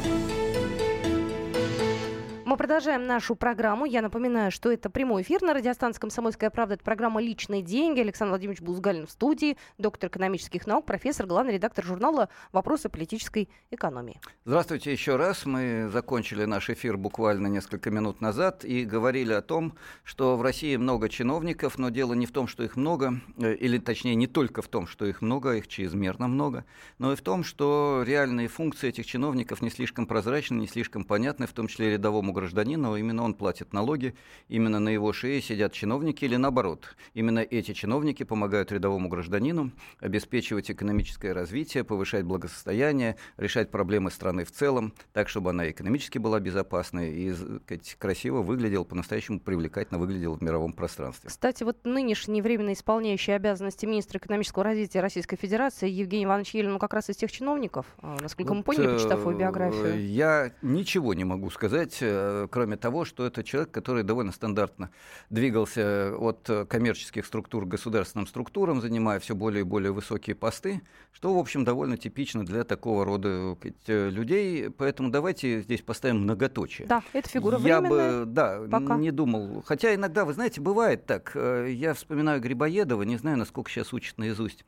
Продолжаем 2.57 3.05
нашу 3.05 3.35
программу. 3.35 3.85
Я 3.85 4.01
напоминаю, 4.01 4.49
что 4.49 4.71
это 4.71 4.89
прямой 4.89 5.21
эфир 5.21 5.43
на 5.43 5.53
радиостанции 5.53 5.99
«Комсомольская 5.99 6.49
правда». 6.49 6.73
Это 6.73 6.83
программа 6.83 7.21
«Личные 7.21 7.61
деньги». 7.61 7.99
Александр 7.99 8.31
Владимирович 8.31 8.61
Бузгалин 8.61 9.05
в 9.05 9.11
студии, 9.11 9.57
доктор 9.77 10.09
экономических 10.09 10.65
наук, 10.65 10.87
профессор, 10.87 11.27
главный 11.27 11.53
редактор 11.53 11.85
журнала 11.85 12.29
«Вопросы 12.51 12.89
политической 12.89 13.47
экономии». 13.69 14.19
Здравствуйте 14.43 14.91
еще 14.91 15.17
раз. 15.17 15.45
Мы 15.45 15.87
закончили 15.93 16.45
наш 16.45 16.71
эфир 16.71 16.97
буквально 16.97 17.45
несколько 17.45 17.91
минут 17.91 18.21
назад 18.21 18.65
и 18.65 18.85
говорили 18.85 19.33
о 19.33 19.43
том, 19.43 19.75
что 20.03 20.35
в 20.35 20.41
России 20.41 20.75
много 20.77 21.09
чиновников, 21.09 21.77
но 21.77 21.89
дело 21.89 22.15
не 22.15 22.25
в 22.25 22.31
том, 22.31 22.47
что 22.47 22.63
их 22.63 22.75
много, 22.75 23.21
э, 23.37 23.53
или 23.53 23.77
точнее 23.77 24.15
не 24.15 24.25
только 24.25 24.63
в 24.63 24.67
том, 24.67 24.87
что 24.87 25.05
их 25.05 25.21
много, 25.21 25.53
их 25.53 25.67
чрезмерно 25.67 26.27
много, 26.27 26.65
но 26.97 27.13
и 27.13 27.15
в 27.15 27.21
том, 27.21 27.43
что 27.43 28.03
реальные 28.03 28.47
функции 28.47 28.89
этих 28.89 29.05
чиновников 29.05 29.61
не 29.61 29.69
слишком 29.69 30.07
прозрачны, 30.07 30.55
не 30.55 30.67
слишком 30.67 31.03
понятны, 31.03 31.45
в 31.45 31.53
том 31.53 31.67
числе 31.67 31.91
рядовому 31.91 32.33
гражданина, 32.47 32.95
именно 32.95 33.23
он 33.23 33.33
платит 33.33 33.73
налоги, 33.73 34.15
именно 34.47 34.79
на 34.79 34.89
его 34.89 35.11
шее 35.11 35.41
сидят 35.41 35.73
чиновники 35.73 36.23
или 36.23 36.37
наоборот. 36.37 36.95
Именно 37.13 37.39
эти 37.39 37.73
чиновники 37.73 38.23
помогают 38.23 38.71
рядовому 38.71 39.09
гражданину 39.09 39.71
обеспечивать 39.99 40.71
экономическое 40.71 41.33
развитие, 41.33 41.83
повышать 41.83 42.23
благосостояние, 42.23 43.17
решать 43.35 43.69
проблемы 43.69 44.11
страны 44.11 44.45
в 44.45 44.51
целом, 44.51 44.93
так, 45.11 45.27
чтобы 45.27 45.49
она 45.49 45.69
экономически 45.69 46.19
была 46.19 46.39
безопасной 46.39 47.13
и 47.13 47.33
сказать, 47.33 47.95
красиво 47.99 48.41
выглядела, 48.41 48.85
по-настоящему 48.85 49.41
привлекательно 49.41 49.99
выглядела 49.99 50.35
в 50.35 50.41
мировом 50.41 50.71
пространстве. 50.71 51.29
Кстати, 51.29 51.63
вот 51.63 51.85
нынешний 51.85 52.41
временно 52.41 52.71
исполняющий 52.71 53.33
обязанности 53.33 53.85
министра 53.85 54.19
экономического 54.19 54.63
развития 54.63 55.01
Российской 55.01 55.35
Федерации 55.35 55.89
Евгений 55.89 56.25
Иванович 56.25 56.55
Елен, 56.55 56.71
ну, 56.71 56.79
как 56.79 56.93
раз 56.93 57.09
из 57.09 57.17
тех 57.17 57.29
чиновников, 57.29 57.85
а, 58.01 58.17
насколько 58.21 58.49
вот, 58.49 58.57
мы 58.57 58.63
поняли, 58.63 58.93
почитав 58.93 59.19
его 59.19 59.33
биографию. 59.33 60.07
Я 60.07 60.53
ничего 60.61 61.13
не 61.13 61.25
могу 61.25 61.49
сказать 61.49 61.97
э, 62.01 62.36
Э, 62.36 62.36
кроме 62.51 62.77
того, 62.77 63.05
что 63.05 63.25
это 63.25 63.43
человек, 63.43 63.71
который 63.71 64.03
довольно 64.03 64.31
стандартно 64.31 64.89
двигался 65.29 66.15
от 66.17 66.49
коммерческих 66.69 67.25
структур 67.25 67.65
к 67.65 67.69
государственным 67.69 68.27
структурам, 68.27 68.81
занимая 68.81 69.19
все 69.19 69.35
более 69.35 69.61
и 69.61 69.63
более 69.63 69.91
высокие 69.91 70.35
посты, 70.35 70.81
что, 71.13 71.33
в 71.33 71.37
общем, 71.37 71.63
довольно 71.63 71.97
типично 71.97 72.45
для 72.45 72.63
такого 72.63 73.03
рода 73.05 73.57
э, 73.87 74.09
людей. 74.09 74.69
Поэтому 74.69 75.09
давайте 75.09 75.61
здесь 75.61 75.81
поставим 75.81 76.21
многоточие. 76.21 76.87
Да, 76.87 77.01
это 77.13 77.29
фигура 77.29 77.57
Я 77.59 77.81
временная. 77.81 78.19
бы, 78.19 78.25
да, 78.25 78.61
пока. 78.69 78.97
не 78.97 79.11
думал. 79.11 79.63
Хотя 79.65 79.95
иногда, 79.95 80.25
вы 80.25 80.33
знаете, 80.33 80.61
бывает 80.61 81.05
так. 81.05 81.31
Э, 81.35 81.67
я 81.69 81.93
вспоминаю 81.93 82.39
Грибоедова, 82.41 83.03
не 83.03 83.17
знаю, 83.17 83.37
насколько 83.37 83.71
сейчас 83.71 83.93
учат 83.93 84.17
наизусть 84.17 84.65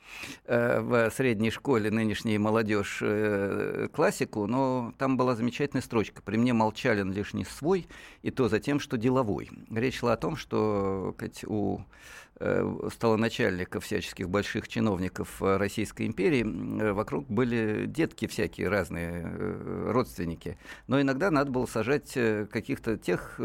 в 0.48 1.12
средней 1.16 1.52
школе 1.52 1.92
нынешняя 1.92 2.40
молодежь 2.40 3.04
классику, 3.94 4.48
но 4.48 4.94
там 4.98 5.18
была 5.18 5.36
замечательная 5.36 5.84
строчка. 5.84 6.22
При 6.22 6.38
мне 6.38 6.54
молчален 6.54 7.12
лишь 7.12 7.34
не 7.34 7.44
свой, 7.60 7.88
и 8.24 8.32
то 8.32 8.48
за 8.50 8.60
тем, 8.60 8.80
что 8.80 8.98
деловой. 8.98 9.50
Речь 9.70 10.00
шла 10.00 10.13
о 10.13 10.18
том, 10.18 10.36
что 10.36 11.13
сказать, 11.16 11.44
у 11.46 11.82
э, 12.39 12.89
столоначальников, 12.93 13.86
всяческих 13.86 14.29
больших 14.29 14.67
чиновников 14.67 15.41
Российской 15.41 16.08
империи, 16.08 16.43
э, 16.43 16.91
вокруг 16.93 17.27
были 17.27 17.86
детки 17.86 18.27
всякие 18.27 18.69
разные, 18.69 19.24
э, 19.25 19.91
родственники. 19.91 20.58
Но 20.88 21.01
иногда 21.01 21.31
надо 21.31 21.51
было 21.51 21.65
сажать 21.65 22.13
каких-то 22.51 22.98
тех 22.98 23.36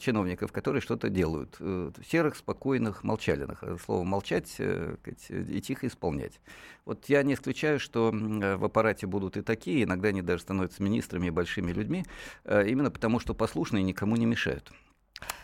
чиновников, 0.00 0.52
которые 0.52 0.80
что-то 0.80 1.08
делают. 1.08 1.58
Серых, 2.06 2.36
спокойных, 2.36 3.04
молчалиных. 3.04 3.62
Слово 3.84 4.04
«молчать» 4.04 4.56
и 4.58 5.60
тихо 5.60 5.86
исполнять. 5.86 6.40
Вот 6.84 7.06
я 7.06 7.22
не 7.22 7.34
исключаю, 7.34 7.78
что 7.78 8.10
в 8.12 8.64
аппарате 8.64 9.06
будут 9.06 9.36
и 9.36 9.42
такие, 9.42 9.84
иногда 9.84 10.08
они 10.08 10.22
даже 10.22 10.42
становятся 10.42 10.82
министрами 10.82 11.26
и 11.26 11.30
большими 11.30 11.72
людьми, 11.72 12.04
именно 12.44 12.90
потому 12.90 13.20
что 13.20 13.34
послушные 13.34 13.82
никому 13.82 14.16
не 14.16 14.26
мешают. 14.26 14.72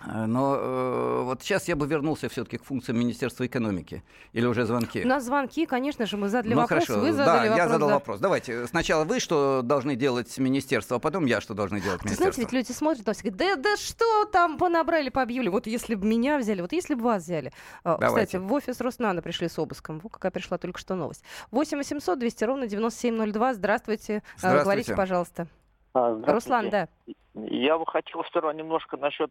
Э, 0.07 0.27
но 0.27 0.57
э, 0.57 1.23
вот 1.23 1.43
сейчас 1.43 1.69
я 1.69 1.77
бы 1.77 1.87
вернулся 1.87 2.29
все-таки 2.29 2.59
к 2.59 2.65
функциям 2.65 2.99
Министерства 2.99 3.47
экономики. 3.47 4.03
Или 4.33 4.47
уже 4.47 4.65
звонки? 4.67 5.05
У 5.05 5.09
нас 5.09 5.25
звонки, 5.25 5.67
конечно 5.67 6.07
же, 6.07 6.17
мы 6.17 6.29
задали 6.29 6.55
ну, 6.55 6.61
вопрос, 6.61 6.87
хорошо. 6.87 7.01
вы 7.01 7.13
задали 7.13 7.49
да, 7.49 7.51
вопрос. 7.51 7.57
я 7.57 7.69
задал 7.69 7.89
да. 7.89 7.95
вопрос. 7.95 8.21
Давайте, 8.21 8.67
сначала 8.67 9.05
вы 9.05 9.21
что 9.21 9.63
должны 9.63 9.97
делать 9.97 10.37
министерство, 10.39 10.97
а 10.97 11.01
потом 11.01 11.27
я 11.27 11.41
что 11.41 11.55
должны 11.55 11.81
делать 11.81 12.05
министерство. 12.05 12.33
Знаете, 12.33 12.41
ведь 12.43 12.53
люди 12.53 12.77
смотрят, 12.77 13.01
и 13.01 13.31
говорят, 13.31 13.37
да, 13.37 13.57
да 13.57 13.77
что 13.77 14.25
там 14.27 14.59
понабрали, 14.59 15.09
пообъявили. 15.09 15.49
Вот 15.49 15.67
если 15.67 15.95
бы 15.95 16.07
меня 16.07 16.39
взяли, 16.39 16.61
вот 16.61 16.73
если 16.73 16.95
бы 16.95 17.03
вас 17.03 17.23
взяли. 17.23 17.53
А, 17.83 17.99
Давайте. 17.99 18.27
Кстати, 18.27 18.43
в 18.43 18.53
офис 18.53 18.81
Роснана 18.81 19.23
пришли 19.23 19.49
с 19.49 19.59
обыском. 19.59 20.01
Вот 20.01 20.13
какая 20.13 20.33
пришла 20.33 20.59
только 20.59 20.79
что 20.79 20.95
новость. 20.95 21.25
8 21.51 21.79
800 21.79 22.19
200 22.19 22.45
ровно 22.45 22.67
9702. 22.67 23.55
Здравствуйте. 23.55 24.15
Э, 24.15 24.21
Здравствуйте. 24.37 24.65
Говорите, 24.65 24.95
пожалуйста. 24.95 25.47
А, 25.95 26.21
Руслан, 26.27 26.71
да. 26.71 26.89
Я 27.35 27.79
бы 27.79 27.87
хотел 27.87 28.25
сперва 28.25 28.53
немножко 28.53 28.97
насчет 28.97 29.31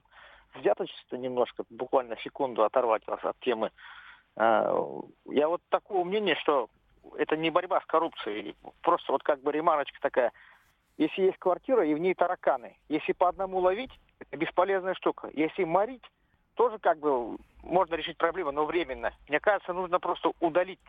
взяточество 0.56 1.16
немножко, 1.16 1.64
буквально 1.70 2.18
секунду 2.18 2.64
оторвать 2.64 3.06
вас 3.08 3.24
от 3.24 3.40
темы. 3.40 3.72
А, 4.36 4.76
я 5.26 5.48
вот 5.48 5.62
такого 5.70 6.04
мнения, 6.04 6.36
что 6.36 6.70
это 7.18 7.36
не 7.38 7.50
борьба 7.50 7.82
с 7.82 7.86
коррупцией, 7.86 8.56
просто 8.82 9.12
вот 9.12 9.24
как 9.24 9.42
бы 9.42 9.52
ремарочка 9.52 10.00
такая. 10.02 10.32
Если 10.98 11.24
есть 11.24 11.38
квартира 11.40 11.86
и 11.86 11.94
в 11.94 11.98
ней 11.98 12.14
тараканы, 12.14 12.78
если 12.88 13.14
по 13.14 13.30
одному 13.30 13.60
ловить, 13.60 13.92
это 14.20 14.38
бесполезная 14.38 14.94
штука. 14.94 15.30
Если 15.34 15.64
морить, 15.64 16.04
тоже 16.56 16.78
как 16.80 17.00
бы 17.00 17.38
можно 17.64 17.96
решить 17.96 18.18
проблему, 18.18 18.52
но 18.52 18.66
временно. 18.66 19.12
Мне 19.28 19.40
кажется, 19.40 19.74
нужно 19.74 20.00
просто 20.00 20.32
удалить 20.40 20.80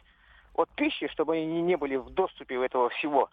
от 0.54 0.68
пищи, 0.71 1.09
чтобы 1.09 1.35
они 1.35 1.62
не 1.62 1.76
были 1.76 1.97
в 1.97 2.11
доступе 2.11 2.62
этого 2.64 2.90
всего. 2.90 3.30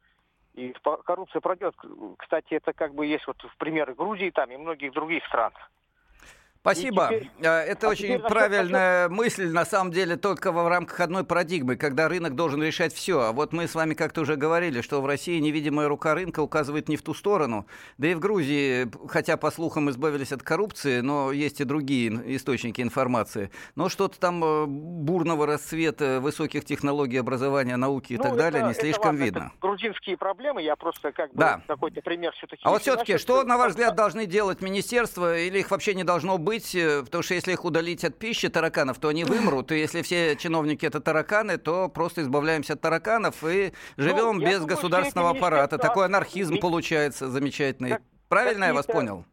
И 0.54 0.74
коррупция 1.06 1.40
пройдет. 1.40 1.76
Кстати, 2.18 2.56
это 2.56 2.74
как 2.74 2.94
бы 2.94 3.06
есть 3.06 3.26
вот 3.28 3.42
в 3.42 3.58
примеры 3.58 3.94
Грузии 3.94 4.32
там 4.32 4.52
и 4.52 4.58
многих 4.58 4.92
других 4.92 5.26
стран. 5.26 5.54
Спасибо. 6.62 7.08
Теперь, 7.08 7.30
э, 7.40 7.48
Это 7.48 7.88
а 7.88 7.90
очень 7.90 8.20
правильная 8.20 9.10
насчет... 9.10 9.18
мысль, 9.18 9.50
на 9.50 9.66
самом 9.66 9.92
деле, 9.92 10.16
только 10.16 10.52
в 10.52 10.68
рамках 10.68 11.00
одной 11.00 11.24
парадигмы, 11.24 11.76
когда 11.76 12.08
рынок 12.08 12.36
должен 12.36 12.62
решать 12.62 12.94
все. 12.94 13.20
А 13.20 13.32
вот 13.32 13.52
мы 13.52 13.68
с 13.68 13.74
вами 13.74 13.96
как-то 13.96 14.22
уже 14.22 14.36
говорили, 14.36 14.82
что 14.82 15.02
в 15.02 15.08
России 15.08 15.40
невидимая 15.40 15.88
рука 15.88 16.14
рынка 16.14 16.42
указывает 16.42 16.88
не 16.88 16.98
в 16.98 17.02
ту 17.02 17.16
сторону. 17.16 17.66
Да 17.98 18.10
и 18.10 18.14
в 18.14 18.20
Грузии, 18.20 18.92
хотя, 19.08 19.38
по 19.38 19.50
слухам, 19.50 19.90
избавились 19.90 20.32
от 20.32 20.44
коррупции, 20.44 21.02
но 21.02 21.32
есть 21.32 21.60
и 21.62 21.64
другие 21.64 22.12
источники 22.36 22.82
информации. 22.82 23.50
Но 23.74 23.90
что-то 23.90 24.20
там 24.20 24.44
э, 24.44 24.66
бурного 24.68 25.48
расцвета 25.48 26.20
высоких 26.22 26.64
технологий 26.64 27.18
образования, 27.18 27.76
науки 27.76 28.14
и 28.14 28.18
ну, 28.18 28.24
так 28.24 28.34
это, 28.34 28.40
далее 28.40 28.68
не 28.68 28.76
слишком 28.76 29.16
это, 29.16 29.24
видно. 29.24 29.52
Это 29.58 29.62
грузинские 29.62 30.16
проблемы, 30.16 30.62
я 30.62 30.76
просто 30.76 31.12
как 31.12 31.32
бы 31.32 31.40
да. 31.40 31.64
какой-то 31.66 32.02
пример 32.04 32.34
все-таки... 32.34 32.62
А 32.64 32.70
вот 32.70 32.84
все-таки, 32.84 33.18
что, 33.18 33.44
на 33.46 33.58
ваш 33.58 33.72
взгляд, 33.72 33.96
должны 33.96 34.28
делать 34.28 34.62
министерства, 34.62 35.40
или 35.40 35.58
их 35.58 35.72
вообще 35.72 35.96
не 35.96 36.04
должно 36.04 36.38
быть? 36.38 36.51
Быть, 36.52 36.76
э, 36.76 37.04
потому 37.04 37.24
что 37.24 37.34
если 37.34 37.54
их 37.54 37.64
удалить 37.64 38.04
от 38.04 38.20
пищи 38.20 38.50
тараканов, 38.50 39.00
то 39.00 39.08
они 39.08 39.24
вымрут. 39.24 39.72
И 39.72 39.80
если 39.80 40.02
все 40.02 40.36
чиновники 40.36 40.86
это 40.86 41.00
тараканы, 41.00 41.58
то 41.58 41.88
просто 41.88 42.22
избавляемся 42.22 42.74
от 42.74 42.82
тараканов 42.82 43.44
и 43.44 43.74
живем 43.96 44.38
ну, 44.38 44.46
без 44.46 44.60
думаю, 44.60 44.68
государственного 44.68 45.30
аппарата. 45.30 45.78
Такой 45.78 46.06
анархизм 46.06 46.58
получается 46.58 47.30
замечательный. 47.30 47.92
Так, 47.92 48.02
Правильно 48.28 48.66
я 48.66 48.74
вас 48.74 48.86
понял? 48.86 49.24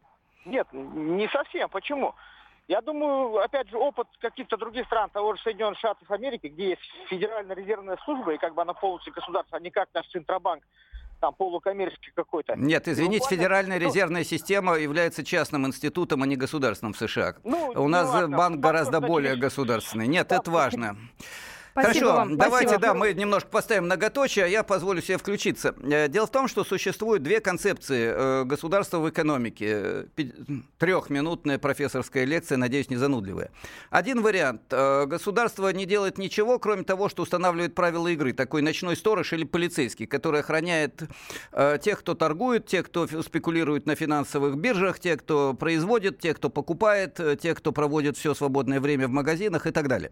Нет, 0.45 0.67
не 0.71 1.27
совсем. 1.27 1.69
Почему? 1.69 2.15
Я 2.69 2.81
думаю, 2.81 3.43
опять 3.43 3.69
же, 3.69 3.77
опыт 3.77 4.07
каких-то 4.21 4.55
других 4.55 4.85
стран, 4.85 5.09
того 5.09 5.35
же 5.35 5.41
Соединенных 5.41 5.79
Штатов 5.79 6.09
Америки, 6.11 6.47
где 6.47 6.69
есть 6.69 6.81
Федеральная 7.09 7.55
резервная 7.55 7.97
служба, 8.05 8.33
и 8.33 8.37
как 8.37 8.53
бы 8.53 8.61
она 8.61 8.73
полностью 8.73 9.11
государство, 9.11 9.57
а 9.57 9.61
не 9.61 9.71
как 9.71 9.89
наш 9.93 10.07
Центробанк, 10.07 10.63
там 11.19 11.33
полукоммерческий 11.33 12.11
какой-то. 12.15 12.55
Нет, 12.55 12.87
извините, 12.87 13.25
ну, 13.29 13.29
Федеральная 13.29 13.79
ну, 13.79 13.85
резервная 13.85 14.23
система 14.23 14.75
является 14.75 15.23
частным 15.23 15.67
институтом, 15.67 16.23
а 16.23 16.27
не 16.27 16.35
государственным 16.35 16.93
в 16.93 16.97
США. 16.97 17.35
Ну, 17.43 17.71
У 17.75 17.87
нас 17.87 18.29
банк 18.29 18.59
гораздо 18.59 18.99
более 19.01 19.35
государственный. 19.35 20.07
Нет, 20.07 20.27
да, 20.29 20.37
это 20.37 20.51
важно. 20.51 20.97
Спасибо 21.71 21.93
Хорошо, 21.93 22.15
вам. 22.15 22.37
давайте, 22.37 22.69
Спасибо. 22.69 22.87
да, 22.87 22.93
мы 22.93 23.13
немножко 23.13 23.49
поставим 23.49 23.85
многоточие, 23.85 24.45
а 24.45 24.47
я 24.47 24.63
позволю 24.63 25.01
себе 25.01 25.17
включиться. 25.17 25.75
Э, 25.83 26.07
дело 26.07 26.25
в 26.25 26.31
том, 26.31 26.47
что 26.47 26.63
существуют 26.63 27.21
две 27.23 27.39
концепции 27.41 28.11
э, 28.13 28.43
государства 28.43 28.97
в 28.97 29.09
экономике. 29.09 30.07
Трехминутная 30.79 31.59
профессорская 31.59 32.25
лекция, 32.25 32.57
надеюсь, 32.57 32.89
не 32.89 32.95
занудливая. 32.95 33.51
Один 33.91 34.21
вариант. 34.21 34.61
Э, 34.71 35.05
государство 35.05 35.69
не 35.69 35.85
делает 35.85 36.17
ничего, 36.17 36.57
кроме 36.57 36.83
того, 36.83 37.07
что 37.07 37.23
устанавливает 37.23 37.75
правила 37.75 38.07
игры. 38.07 38.33
Такой 38.33 38.61
ночной 38.61 38.95
сторож 38.95 39.31
или 39.33 39.43
полицейский, 39.43 40.07
который 40.07 40.39
охраняет 40.39 41.03
тех, 41.81 41.99
кто 41.99 42.15
торгует, 42.15 42.65
тех, 42.65 42.85
кто 42.85 43.07
спекулирует 43.07 43.85
на 43.85 43.95
финансовых 43.95 44.57
биржах, 44.57 44.99
тех, 44.99 45.19
кто 45.19 45.53
производит, 45.53 46.19
тех, 46.19 46.37
кто 46.37 46.49
покупает, 46.49 47.19
тех, 47.41 47.57
кто 47.57 47.71
проводит 47.71 48.17
все 48.17 48.33
свободное 48.33 48.79
время 48.79 49.07
в 49.07 49.11
магазинах 49.11 49.67
и 49.67 49.71
так 49.71 49.87
далее. 49.87 50.11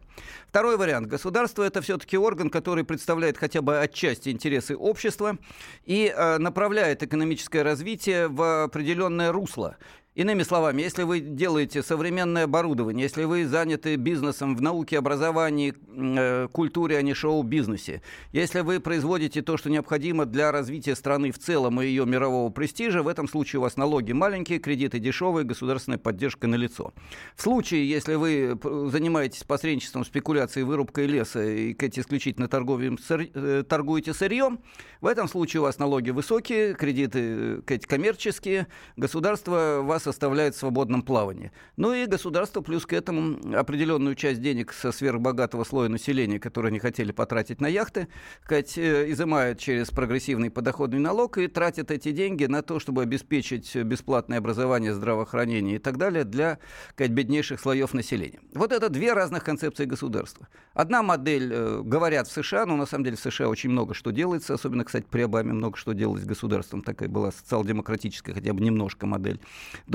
Второй 0.49 0.77
вариант. 0.77 1.07
Государство 1.07 1.46
Государство 1.47 1.63
это 1.63 1.81
все-таки 1.81 2.17
орган, 2.17 2.49
который 2.49 2.83
представляет 2.83 3.37
хотя 3.37 3.61
бы 3.61 3.79
отчасти 3.79 4.27
интересы 4.27 4.75
общества 4.75 5.37
и 5.85 6.13
э, 6.13 6.37
направляет 6.39 7.03
экономическое 7.03 7.63
развитие 7.63 8.27
в 8.27 8.65
определенное 8.65 9.31
русло. 9.31 9.77
Иными 10.17 10.41
словами, 10.41 10.81
если 10.81 11.03
вы 11.03 11.19
делаете 11.19 11.83
современное 11.83 12.45
оборудование, 12.45 13.03
если 13.03 13.23
вы 13.25 13.45
заняты 13.45 13.97
бизнесом 13.97 14.55
в 14.55 14.63
науке, 14.63 14.97
образовании, 14.97 15.75
э, 15.95 16.47
культуре, 16.51 16.97
а 16.97 17.03
не 17.03 17.13
шоу-бизнесе, 17.13 18.01
если 18.31 18.61
вы 18.61 18.79
производите 18.79 19.43
то, 19.43 19.57
что 19.57 19.69
необходимо 19.69 20.25
для 20.25 20.51
развития 20.51 20.95
страны 20.95 21.31
в 21.31 21.37
целом 21.37 21.79
и 21.83 21.85
ее 21.85 22.07
мирового 22.07 22.49
престижа, 22.49 23.03
в 23.03 23.07
этом 23.07 23.27
случае 23.27 23.59
у 23.59 23.61
вас 23.61 23.77
налоги 23.77 24.11
маленькие, 24.11 24.57
кредиты 24.57 24.97
дешевые, 24.97 25.45
государственная 25.45 25.99
поддержка 25.99 26.47
налицо. 26.47 26.95
В 27.35 27.43
случае, 27.43 27.87
если 27.87 28.15
вы 28.15 28.57
занимаетесь 28.91 29.43
посредничеством, 29.43 30.03
спекуляцией, 30.03 30.65
вырубкой 30.65 31.05
леса 31.05 31.45
и 31.45 31.73
исключительно 31.73 32.47
торговым, 32.47 32.97
э, 33.07 33.63
торгуете 33.69 34.15
сырьем, 34.15 34.61
в 34.99 35.05
этом 35.05 35.27
случае 35.27 35.61
у 35.61 35.65
вас 35.65 35.77
налоги 35.77 36.09
высокие, 36.09 36.73
кредиты 36.73 37.61
э, 37.67 37.79
коммерческие, 37.87 38.65
государство 38.95 39.81
вас 39.83 40.06
оставляет 40.07 40.55
в 40.55 40.59
свободном 40.59 41.01
плавании. 41.01 41.51
Ну 41.75 41.93
и 41.93 42.05
государство 42.05 42.61
плюс 42.61 42.85
к 42.85 42.93
этому 42.93 43.37
определенную 43.57 44.15
часть 44.15 44.41
денег 44.41 44.73
со 44.73 44.91
сверхбогатого 44.91 45.63
слоя 45.63 45.89
населения, 45.89 46.39
которые 46.39 46.71
не 46.71 46.79
хотели 46.79 47.11
потратить 47.11 47.61
на 47.61 47.67
яхты, 47.67 48.07
сказать, 48.43 48.77
э, 48.77 49.11
изымает 49.11 49.59
через 49.59 49.89
прогрессивный 49.89 50.49
подоходный 50.49 50.99
налог 50.99 51.37
и 51.37 51.47
тратит 51.47 51.91
эти 51.91 52.11
деньги 52.11 52.45
на 52.45 52.61
то, 52.61 52.79
чтобы 52.79 53.03
обеспечить 53.03 53.75
бесплатное 53.75 54.37
образование, 54.39 54.93
здравоохранение 54.93 55.75
и 55.75 55.79
так 55.79 55.97
далее 55.97 56.23
для 56.23 56.59
сказать, 56.91 57.11
беднейших 57.11 57.59
слоев 57.59 57.93
населения. 57.93 58.39
Вот 58.53 58.71
это 58.71 58.89
две 58.89 59.13
разных 59.13 59.43
концепции 59.43 59.85
государства. 59.85 60.47
Одна 60.73 61.03
модель, 61.03 61.51
э, 61.53 61.81
говорят 61.83 62.27
в 62.27 62.31
США, 62.31 62.65
но 62.65 62.75
на 62.75 62.85
самом 62.85 63.03
деле 63.03 63.17
в 63.17 63.19
США 63.19 63.49
очень 63.49 63.69
много 63.69 63.93
что 63.93 64.11
делается, 64.11 64.53
особенно, 64.53 64.83
кстати, 64.83 65.05
при 65.09 65.21
Обаме 65.21 65.53
много 65.53 65.77
что 65.77 65.93
делалось 65.93 66.25
государством, 66.25 66.81
такая 66.81 67.09
была 67.09 67.31
социал-демократическая 67.31 68.33
хотя 68.33 68.53
бы 68.53 68.63
немножко 68.63 69.05
модель. 69.05 69.39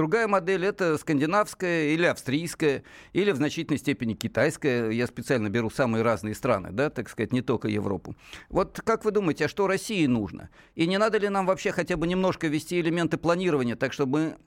Другая 0.03 0.27
модель 0.27 0.67
это 0.67 0.99
скандинавская 0.99 1.91
или 1.91 2.07
австрийская, 2.07 2.83
или 3.13 3.31
в 3.31 3.37
значительной 3.37 3.79
степени 3.79 4.15
китайская. 4.15 4.91
Я 4.91 5.07
специально 5.07 5.49
беру 5.49 5.71
самые 5.71 6.03
разные 6.03 6.35
страны, 6.35 6.71
да, 6.73 6.91
так 6.91 7.09
сказать, 7.09 7.33
не 7.33 7.41
только 7.41 7.69
Европу. 7.69 8.17
Вот 8.49 8.81
как 8.85 9.05
вы 9.05 9.13
думаете, 9.13 9.45
а 9.45 9.49
что 9.49 9.69
России 9.69 10.05
нужно? 10.07 10.51
И 10.75 10.89
не 10.89 10.99
надо 10.99 11.19
ли 11.19 11.29
нам 11.29 11.47
вообще 11.47 11.71
хотя 11.71 11.97
бы 11.97 12.09
немножко 12.09 12.49
ввести 12.49 12.81
элементы 12.81 13.17
планирования, 13.17 13.77
так 13.77 13.93
чтобы 13.93 14.39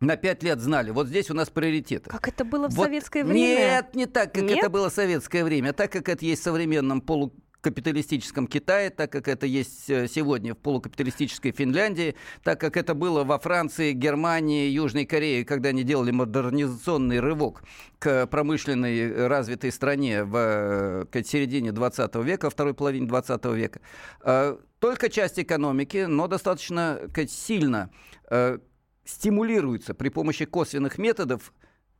на 0.00 0.16
пять 0.16 0.42
лет 0.42 0.58
знали, 0.58 0.90
вот 0.90 1.06
здесь 1.06 1.30
у 1.30 1.34
нас 1.34 1.48
приоритеты. 1.48 2.10
Как 2.10 2.26
это 2.26 2.44
было 2.44 2.68
в 2.68 2.74
вот 2.74 2.86
советское 2.86 3.22
время? 3.22 3.38
Нет, 3.38 3.94
не 3.94 4.06
так, 4.06 4.34
как 4.34 4.42
Нет? 4.42 4.58
это 4.58 4.68
было 4.68 4.90
в 4.90 4.92
советское 4.92 5.44
время, 5.44 5.70
а 5.70 5.72
так 5.74 5.92
как 5.92 6.08
это 6.08 6.24
есть 6.24 6.40
в 6.40 6.44
современном 6.44 7.02
полу 7.02 7.32
капиталистическом 7.60 8.46
Китае, 8.46 8.90
так 8.90 9.10
как 9.10 9.28
это 9.28 9.46
есть 9.46 9.90
э, 9.90 10.06
сегодня 10.08 10.54
в 10.54 10.58
полукапиталистической 10.58 11.52
Финляндии, 11.52 12.14
так 12.44 12.60
как 12.60 12.76
это 12.76 12.94
было 12.94 13.24
во 13.24 13.38
Франции, 13.38 13.92
Германии, 13.92 14.68
Южной 14.68 15.06
Корее, 15.06 15.44
когда 15.44 15.70
они 15.70 15.82
делали 15.82 16.12
модернизационный 16.12 17.20
рывок 17.20 17.62
к 17.98 18.26
промышленной 18.26 18.98
э, 18.98 19.26
развитой 19.26 19.72
стране 19.72 20.24
в 20.24 21.06
э, 21.12 21.22
середине 21.24 21.72
20 21.72 22.14
века, 22.16 22.48
второй 22.48 22.74
половине 22.74 23.06
20 23.06 23.44
века. 23.46 23.80
Только 24.78 25.08
часть 25.08 25.40
экономики, 25.40 26.06
но 26.08 26.28
достаточно 26.28 27.00
сильно 27.28 27.90
стимулируется 29.04 29.94
при 29.94 30.08
помощи 30.08 30.44
косвенных 30.44 30.98
методов 30.98 31.52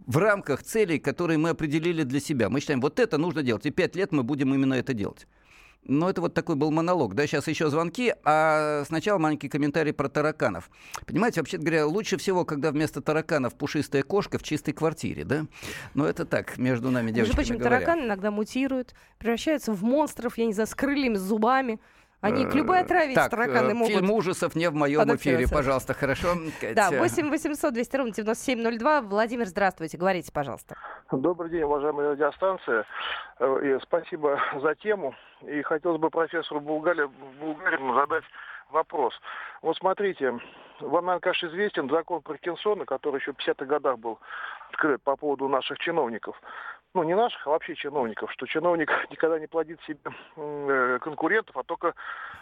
в 0.07 0.17
рамках 0.19 0.63
целей, 0.63 0.99
которые 0.99 1.39
мы 1.39 1.51
определили 1.51 2.05
для 2.05 2.21
себя. 2.21 2.49
Мы 2.49 2.61
считаем, 2.61 2.81
вот 2.81 3.01
это 3.01 3.19
нужно 3.19 3.43
делать, 3.43 3.67
и 3.67 3.71
пять 3.71 3.97
лет 3.97 4.13
мы 4.13 4.23
будем 4.23 4.55
именно 4.55 4.75
это 4.75 4.95
делать. 4.95 5.27
Но 5.85 6.11
это 6.11 6.21
вот 6.21 6.35
такой 6.35 6.55
был 6.55 6.71
монолог. 6.71 7.15
Да, 7.15 7.27
сейчас 7.27 7.49
еще 7.49 7.71
звонки, 7.71 8.15
а 8.25 8.85
сначала 8.87 9.19
маленький 9.19 9.49
комментарий 9.49 9.93
про 9.93 10.09
тараканов. 10.09 10.71
Понимаете, 11.07 11.41
вообще 11.41 11.57
говоря, 11.57 11.87
лучше 11.87 12.19
всего, 12.19 12.45
когда 12.45 12.71
вместо 12.73 13.01
тараканов 13.01 13.55
пушистая 13.55 14.03
кошка 14.03 14.39
в 14.39 14.43
чистой 14.43 14.73
квартире, 14.73 15.25
да? 15.25 15.47
Но 15.95 16.07
это 16.07 16.27
так, 16.27 16.59
между 16.59 16.91
нами 16.91 17.11
девочками 17.11 17.27
Между 17.29 17.35
прочим, 17.37 17.59
говоря. 17.59 17.81
тараканы 17.81 18.07
иногда 18.07 18.31
мутируют, 18.31 18.95
превращаются 19.19 19.73
в 19.73 19.83
монстров, 19.83 20.37
я 20.37 20.45
не 20.47 20.53
знаю, 20.53 20.67
с 20.67 20.75
крыльями, 20.75 21.17
с 21.17 21.21
зубами. 21.23 21.81
Они 22.21 22.47
к 22.47 22.55
любой 22.55 22.81
отраве 22.81 23.15
так, 23.15 23.31
тараканы 23.31 23.71
э, 23.71 23.75
могут. 23.75 23.95
фильм 23.95 24.11
ужасов 24.11 24.57
не 24.57 24.69
в 24.69 24.75
моем 24.75 25.03
эфире, 25.15 25.47
пожалуйста, 25.49 25.95
хорошо? 25.95 26.35
Да, 26.75 26.91
Катя? 26.91 26.99
8 26.99 27.31
800 27.31 27.73
200 27.73 27.97
ровно 27.97 28.13
9702. 28.13 29.03
Владимир, 29.03 29.47
здравствуйте, 29.47 29.97
говорите, 29.99 30.33
пожалуйста. 30.33 30.77
Добрый 31.13 31.51
день, 31.51 31.63
уважаемая 31.63 32.13
радиостанция. 32.13 32.85
Э, 33.39 33.61
и 33.63 33.83
спасибо 33.83 34.41
за 34.61 34.75
тему. 34.75 35.15
И 35.47 35.63
хотелось 35.63 36.01
бы 36.01 36.11
профессору 36.11 36.61
Булгари- 36.61 37.09
Булгарину 37.41 37.95
задать 37.95 38.25
вопрос. 38.71 39.15
Вот 39.63 39.77
смотрите, 39.77 40.31
вам, 40.81 41.07
наверное, 41.07 41.21
конечно, 41.21 41.47
известен 41.49 41.89
закон 41.89 42.21
Паркинсона, 42.23 42.85
который 42.85 43.21
еще 43.21 43.33
в 43.33 43.37
50-х 43.37 43.65
годах 43.65 43.99
был 43.99 44.19
открыт 44.73 45.01
по 45.03 45.17
поводу 45.17 45.49
наших 45.49 45.79
чиновников. 45.79 46.37
Ну, 46.95 47.03
не 47.03 47.15
наших, 47.15 47.47
а 47.47 47.51
вообще 47.51 47.75
чиновников, 47.75 48.33
что 48.33 48.47
чиновник 48.47 48.91
никогда 49.11 49.39
не 49.39 49.47
плодит 49.47 49.81
себе 49.83 49.99
э, 50.37 50.99
конкурентов, 51.01 51.57
а 51.57 51.63
только 51.63 51.95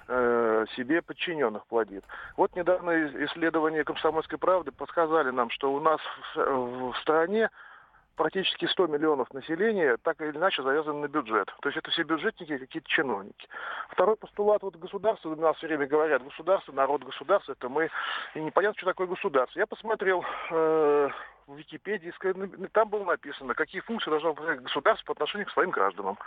э, 0.08 0.64
себе 0.76 1.02
подчиненных 1.02 1.66
плодит. 1.66 2.04
Вот 2.36 2.54
недавно 2.54 3.06
исследования 3.26 3.84
«Комсомольской 3.84 4.38
правды» 4.38 4.70
подсказали 4.70 5.30
нам, 5.30 5.50
что 5.50 5.72
у 5.72 5.80
нас 5.80 6.00
в, 6.34 6.92
в 6.92 6.96
стране 6.98 7.50
практически 8.16 8.66
100 8.66 8.86
миллионов 8.86 9.32
населения 9.32 9.96
так 10.02 10.20
или 10.20 10.30
иначе 10.30 10.62
завязаны 10.62 11.00
на 11.00 11.08
бюджет. 11.08 11.52
То 11.60 11.68
есть 11.68 11.76
это 11.76 11.90
все 11.90 12.02
бюджетники, 12.02 12.56
какие-то 12.56 12.88
чиновники. 12.88 13.46
Второй 13.90 14.16
постулат 14.16 14.62
вот 14.62 14.76
государства, 14.76 15.28
у 15.28 15.36
нас 15.36 15.56
все 15.56 15.66
время 15.66 15.86
говорят, 15.86 16.24
государство, 16.24 16.72
народ, 16.72 17.04
государство, 17.04 17.52
это 17.52 17.68
мы, 17.68 17.90
и 18.34 18.40
непонятно, 18.40 18.78
что 18.78 18.86
такое 18.86 19.06
государство. 19.06 19.58
Я 19.58 19.66
посмотрел 19.66 20.24
э, 20.50 21.10
в 21.46 21.56
Википедии, 21.56 22.12
ска- 22.20 22.34
ну, 22.34 22.68
там 22.72 22.88
было 22.88 23.04
написано, 23.04 23.54
какие 23.54 23.80
функции 23.80 24.10
должно 24.10 24.30
выполнять 24.30 24.60
государство 24.62 25.06
по 25.06 25.12
отношению 25.12 25.46
к 25.46 25.52
своим 25.52 25.70
гражданам. 25.70 26.18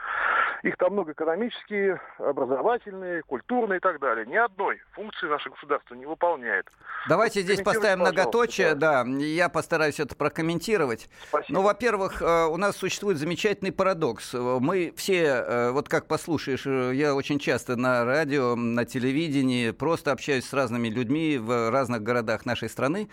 Их 0.63 0.77
там 0.77 0.93
много 0.93 1.12
экономические, 1.12 2.01
образовательные, 2.17 3.21
культурные 3.23 3.77
и 3.77 3.79
так 3.82 3.99
далее. 3.99 4.25
Ни 4.25 4.38
одной 4.38 4.82
функции 4.91 5.27
наше 5.27 5.49
государство 5.49 5.95
не 5.95 6.05
выполняет. 6.05 6.67
Давайте 7.10 7.41
здесь 7.41 7.62
поставим 7.62 7.99
многоточие, 7.99 8.75
да, 8.75 9.03
я 9.05 9.49
постараюсь 9.49 9.99
это 9.99 10.15
прокомментировать. 10.15 11.10
Спасибо. 11.27 11.60
Ну, 11.60 11.65
во-первых, 11.65 12.21
э, 12.21 12.45
у 12.45 12.55
нас 12.55 12.77
существует 12.77 13.17
замечательный 13.17 13.73
парадокс. 13.73 14.34
Мы 14.34 14.93
все, 14.95 15.23
э, 15.23 15.71
вот 15.71 15.89
как 15.89 16.08
послушаешь, 16.08 16.65
э, 16.65 16.91
я 16.93 17.13
очень 17.13 17.39
часто 17.39 17.75
на 17.75 18.05
радио, 18.05 18.55
на 18.55 18.86
телевидении, 18.86 19.71
просто 19.71 20.13
общаюсь 20.13 20.45
с 20.45 20.53
разными 20.53 20.88
людьми 20.88 21.38
в 21.38 21.71
разных 21.71 22.03
городах 22.03 22.45
нашей 22.45 22.69
страны. 22.69 23.10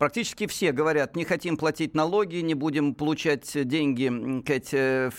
Практически 0.00 0.46
все 0.46 0.72
говорят, 0.72 1.14
не 1.14 1.26
хотим 1.26 1.58
платить 1.58 1.94
налоги, 1.94 2.36
не 2.36 2.54
будем 2.54 2.94
получать 2.94 3.50
деньги 3.68 4.06
м, 4.06 4.42
кать, 4.42 4.70
э, 4.72 5.10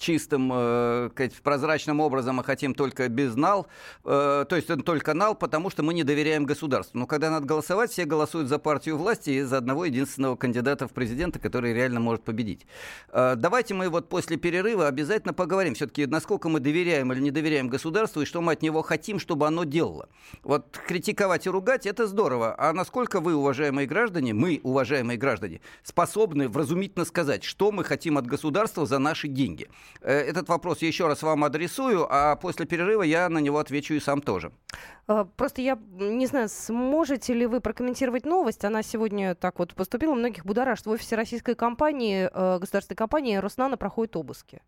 чистым, 0.00 0.50
э, 0.52 1.10
кать, 1.14 1.32
прозрачным 1.34 2.00
образом, 2.00 2.40
а 2.40 2.42
хотим 2.42 2.74
только 2.74 3.08
без 3.08 3.36
нал, 3.36 3.68
э, 4.04 4.44
то 4.48 4.56
есть 4.56 4.66
только 4.84 5.14
нал, 5.14 5.36
потому 5.36 5.70
что 5.70 5.84
мы 5.84 5.94
не 5.94 6.02
доверяем 6.02 6.44
государству. 6.44 6.98
Но 6.98 7.06
когда 7.06 7.30
надо 7.30 7.46
голосовать, 7.46 7.92
все 7.92 8.04
голосуют 8.04 8.48
за 8.48 8.58
партию 8.58 8.96
власти 8.96 9.30
и 9.30 9.42
за 9.42 9.58
одного 9.58 9.84
единственного 9.84 10.34
кандидата 10.34 10.88
в 10.88 10.92
президента, 10.92 11.38
который 11.38 11.72
реально 11.72 12.00
может 12.00 12.24
победить. 12.24 12.66
Э, 13.12 13.34
Давайте 13.36 13.74
мы 13.74 13.88
вот 13.88 14.08
после 14.08 14.36
перерыва 14.38 14.88
обязательно 14.88 15.34
поговорим 15.34 15.74
все-таки, 15.74 16.04
насколько 16.04 16.48
мы 16.48 16.58
доверяем 16.58 17.12
или 17.12 17.20
не 17.20 17.30
доверяем 17.30 17.68
государству, 17.68 18.22
и 18.22 18.24
что 18.24 18.40
мы 18.40 18.54
от 18.54 18.62
него 18.62 18.82
хотим, 18.82 19.20
чтобы 19.20 19.46
оно 19.46 19.62
делало. 19.62 20.08
Вот 20.42 20.76
критиковать 20.88 21.46
и 21.46 21.48
ругать– 21.50 21.86
это 21.86 22.08
здорово. 22.08 22.56
А 22.58 22.72
насколько 22.72 23.20
вы, 23.20 23.36
уважаемые 23.36 23.86
граждане, 23.86 24.15
мы, 24.20 24.60
уважаемые 24.62 25.18
граждане, 25.18 25.60
способны 25.82 26.48
вразумительно 26.48 27.04
сказать, 27.04 27.44
что 27.44 27.72
мы 27.72 27.84
хотим 27.84 28.18
от 28.18 28.26
государства 28.26 28.86
за 28.86 28.98
наши 28.98 29.28
деньги? 29.28 29.68
Э, 30.00 30.12
Этот 30.12 30.48
вопрос 30.48 30.82
я 30.82 30.88
еще 30.88 31.06
раз 31.06 31.22
вам 31.22 31.44
адресую, 31.44 32.06
а 32.08 32.36
после 32.36 32.66
перерыва 32.66 33.02
я 33.02 33.28
на 33.28 33.38
него 33.38 33.58
отвечу 33.58 33.94
и 33.94 34.00
сам 34.00 34.20
тоже. 34.20 34.52
Э, 35.08 35.24
Просто 35.36 35.62
я 35.62 35.78
не 35.98 36.26
знаю, 36.26 36.48
сможете 36.48 37.34
ли 37.34 37.46
вы 37.46 37.60
прокомментировать 37.60 38.24
новость? 38.26 38.64
Она 38.64 38.82
сегодня 38.82 39.34
так 39.34 39.58
вот 39.58 39.74
поступила, 39.74 40.14
многих 40.14 40.44
будоражит. 40.44 40.86
В 40.86 40.90
офисе 40.90 41.16
российской 41.16 41.54
компании, 41.54 42.28
э, 42.32 42.58
государственной 42.58 42.96
компании 42.96 43.36
Роснана 43.36 43.76
проходят 43.76 44.16
обыски. 44.16 44.60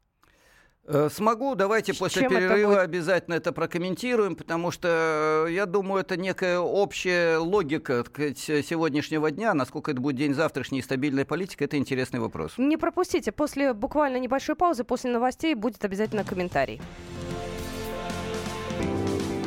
Э, 0.91 1.11
Смогу, 1.13 1.55
давайте 1.55 1.93
после 1.93 2.23
чем 2.23 2.33
это 2.33 2.41
перерыва 2.41 2.71
будет? 2.71 2.79
обязательно 2.81 3.35
это 3.35 3.53
прокомментируем, 3.53 4.35
потому 4.35 4.71
что 4.71 5.45
э, 5.47 5.53
я 5.53 5.67
думаю, 5.67 6.01
это 6.01 6.17
некая 6.17 6.59
общая 6.61 7.37
логика 7.37 8.05
сказать, 8.07 8.39
сегодняшнего 8.39 9.31
дня. 9.31 9.53
Насколько 9.53 9.91
это 9.91 10.01
будет 10.01 10.17
день 10.17 10.33
завтрашний 10.33 10.79
и 10.79 10.83
стабильная 10.83 11.27
политика, 11.27 11.65
это 11.65 11.77
интересный 11.77 12.21
вопрос. 12.21 12.55
Не 12.57 12.79
пропустите, 12.79 13.33
после 13.33 13.75
буквально 13.75 14.17
небольшой 14.17 14.55
паузы, 14.57 14.83
после 14.85 15.11
новостей 15.11 15.55
будет 15.55 15.85
обязательно 15.85 16.25
комментарий. 16.25 16.81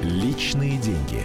Личные 0.03 0.77
деньги. 0.77 1.23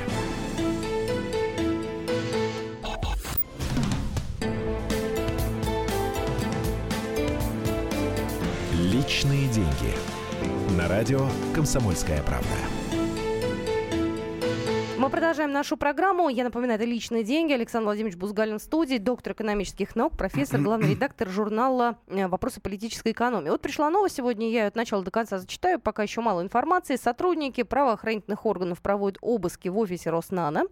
Личные 9.07 9.47
деньги. 9.47 9.95
На 10.77 10.89
радио 10.89 11.29
«Комсомольская 11.55 12.21
правда». 12.25 12.49
Мы 14.99 15.11
продолжаем 15.11 15.53
нашу 15.53 15.77
программу. 15.77 16.29
Я 16.29 16.43
напоминаю, 16.43 16.81
это 16.81 16.89
«Личные 16.89 17.23
деньги». 17.23 17.53
Александр 17.53 17.85
Владимирович 17.85 18.17
Бузгалин 18.17 18.59
в 18.59 18.63
студии, 18.63 18.99
доктор 18.99 19.35
экономических 19.35 19.95
наук, 19.95 20.17
профессор, 20.17 20.61
главный 20.61 20.91
редактор 20.91 21.29
журнала 21.29 21.99
э, 22.09 22.27
«Вопросы 22.27 22.61
политической 22.61 23.13
экономии». 23.13 23.49
Вот 23.49 23.63
пришла 23.63 23.91
новость 23.91 24.17
сегодня, 24.17 24.51
я 24.51 24.63
ее 24.63 24.67
от 24.67 24.75
начала 24.75 25.05
до 25.05 25.13
конца 25.13 25.39
зачитаю, 25.39 25.79
пока 25.79 26.03
еще 26.03 26.21
мало 26.21 26.43
информации. 26.43 26.97
Сотрудники 26.97 27.63
правоохранительных 27.63 28.45
органов 28.45 28.83
проводят 28.83 29.19
обыски 29.21 29.69
в 29.69 29.79
офисе 29.79 30.11
Роснана. 30.11 30.65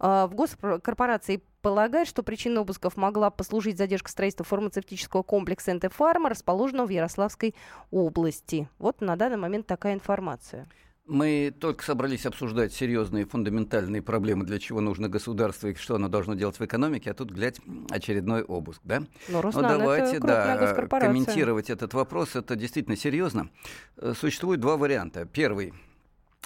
А, 0.00 0.26
в 0.26 0.34
госкорпорации 0.34 1.40
полагает, 1.66 2.06
что 2.06 2.22
причиной 2.22 2.60
обысков 2.60 2.96
могла 2.96 3.28
послужить 3.28 3.76
задержка 3.76 4.08
строительства 4.08 4.44
фармацевтического 4.44 5.24
комплекса 5.24 5.74
НТ 5.74 5.92
«Фарма», 5.92 6.28
расположенного 6.28 6.86
в 6.86 6.90
Ярославской 6.90 7.56
области. 7.90 8.68
Вот 8.78 9.00
на 9.00 9.16
данный 9.16 9.36
момент 9.36 9.66
такая 9.66 9.94
информация. 9.94 10.68
Мы 11.08 11.52
только 11.58 11.84
собрались 11.84 12.24
обсуждать 12.24 12.72
серьезные 12.72 13.24
фундаментальные 13.24 14.00
проблемы, 14.00 14.44
для 14.44 14.60
чего 14.60 14.80
нужно 14.80 15.08
государство 15.08 15.66
и 15.66 15.74
что 15.74 15.96
оно 15.96 16.06
должно 16.06 16.34
делать 16.34 16.56
в 16.56 16.64
экономике, 16.64 17.10
а 17.10 17.14
тут, 17.14 17.32
глядь, 17.32 17.60
очередной 17.90 18.44
обыск, 18.44 18.80
да? 18.84 19.00
Но 19.28 19.42
ну, 19.42 19.50
давайте, 19.60 20.20
да, 20.20 20.72
комментировать 21.00 21.68
этот 21.68 21.94
вопрос, 21.94 22.36
это 22.36 22.54
действительно 22.54 22.96
серьезно. 22.96 23.48
Э, 23.96 24.14
существует 24.16 24.60
два 24.60 24.76
варианта. 24.76 25.24
Первый. 25.24 25.74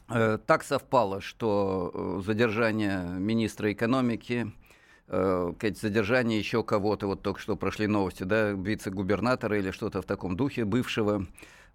Э, 0.09 0.39
так 0.47 0.65
совпало, 0.65 1.21
что 1.21 1.93
э, 1.93 2.23
задержание 2.25 3.05
министра 3.19 3.71
экономики, 3.71 4.51
задержание 5.11 6.39
еще 6.39 6.63
кого-то, 6.63 7.07
вот 7.09 7.23
только 7.23 7.41
что 7.41 7.57
прошли 7.57 7.87
новости, 7.87 8.23
да, 8.23 8.53
вице-губернатора 8.53 9.59
или 9.59 9.73
что-то 9.73 10.03
в 10.03 10.05
таком 10.05 10.37
духе, 10.37 10.65
бывшего, 10.65 11.27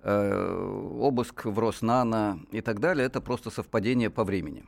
Э, 0.08 0.89
обыск 1.00 1.45
в 1.45 1.58
Роснано 1.58 2.39
и 2.52 2.62
так 2.62 2.80
далее, 2.80 3.08
это 3.08 3.21
просто 3.21 3.50
совпадение 3.50 4.12
по 4.12 4.24
времени. 4.24 4.63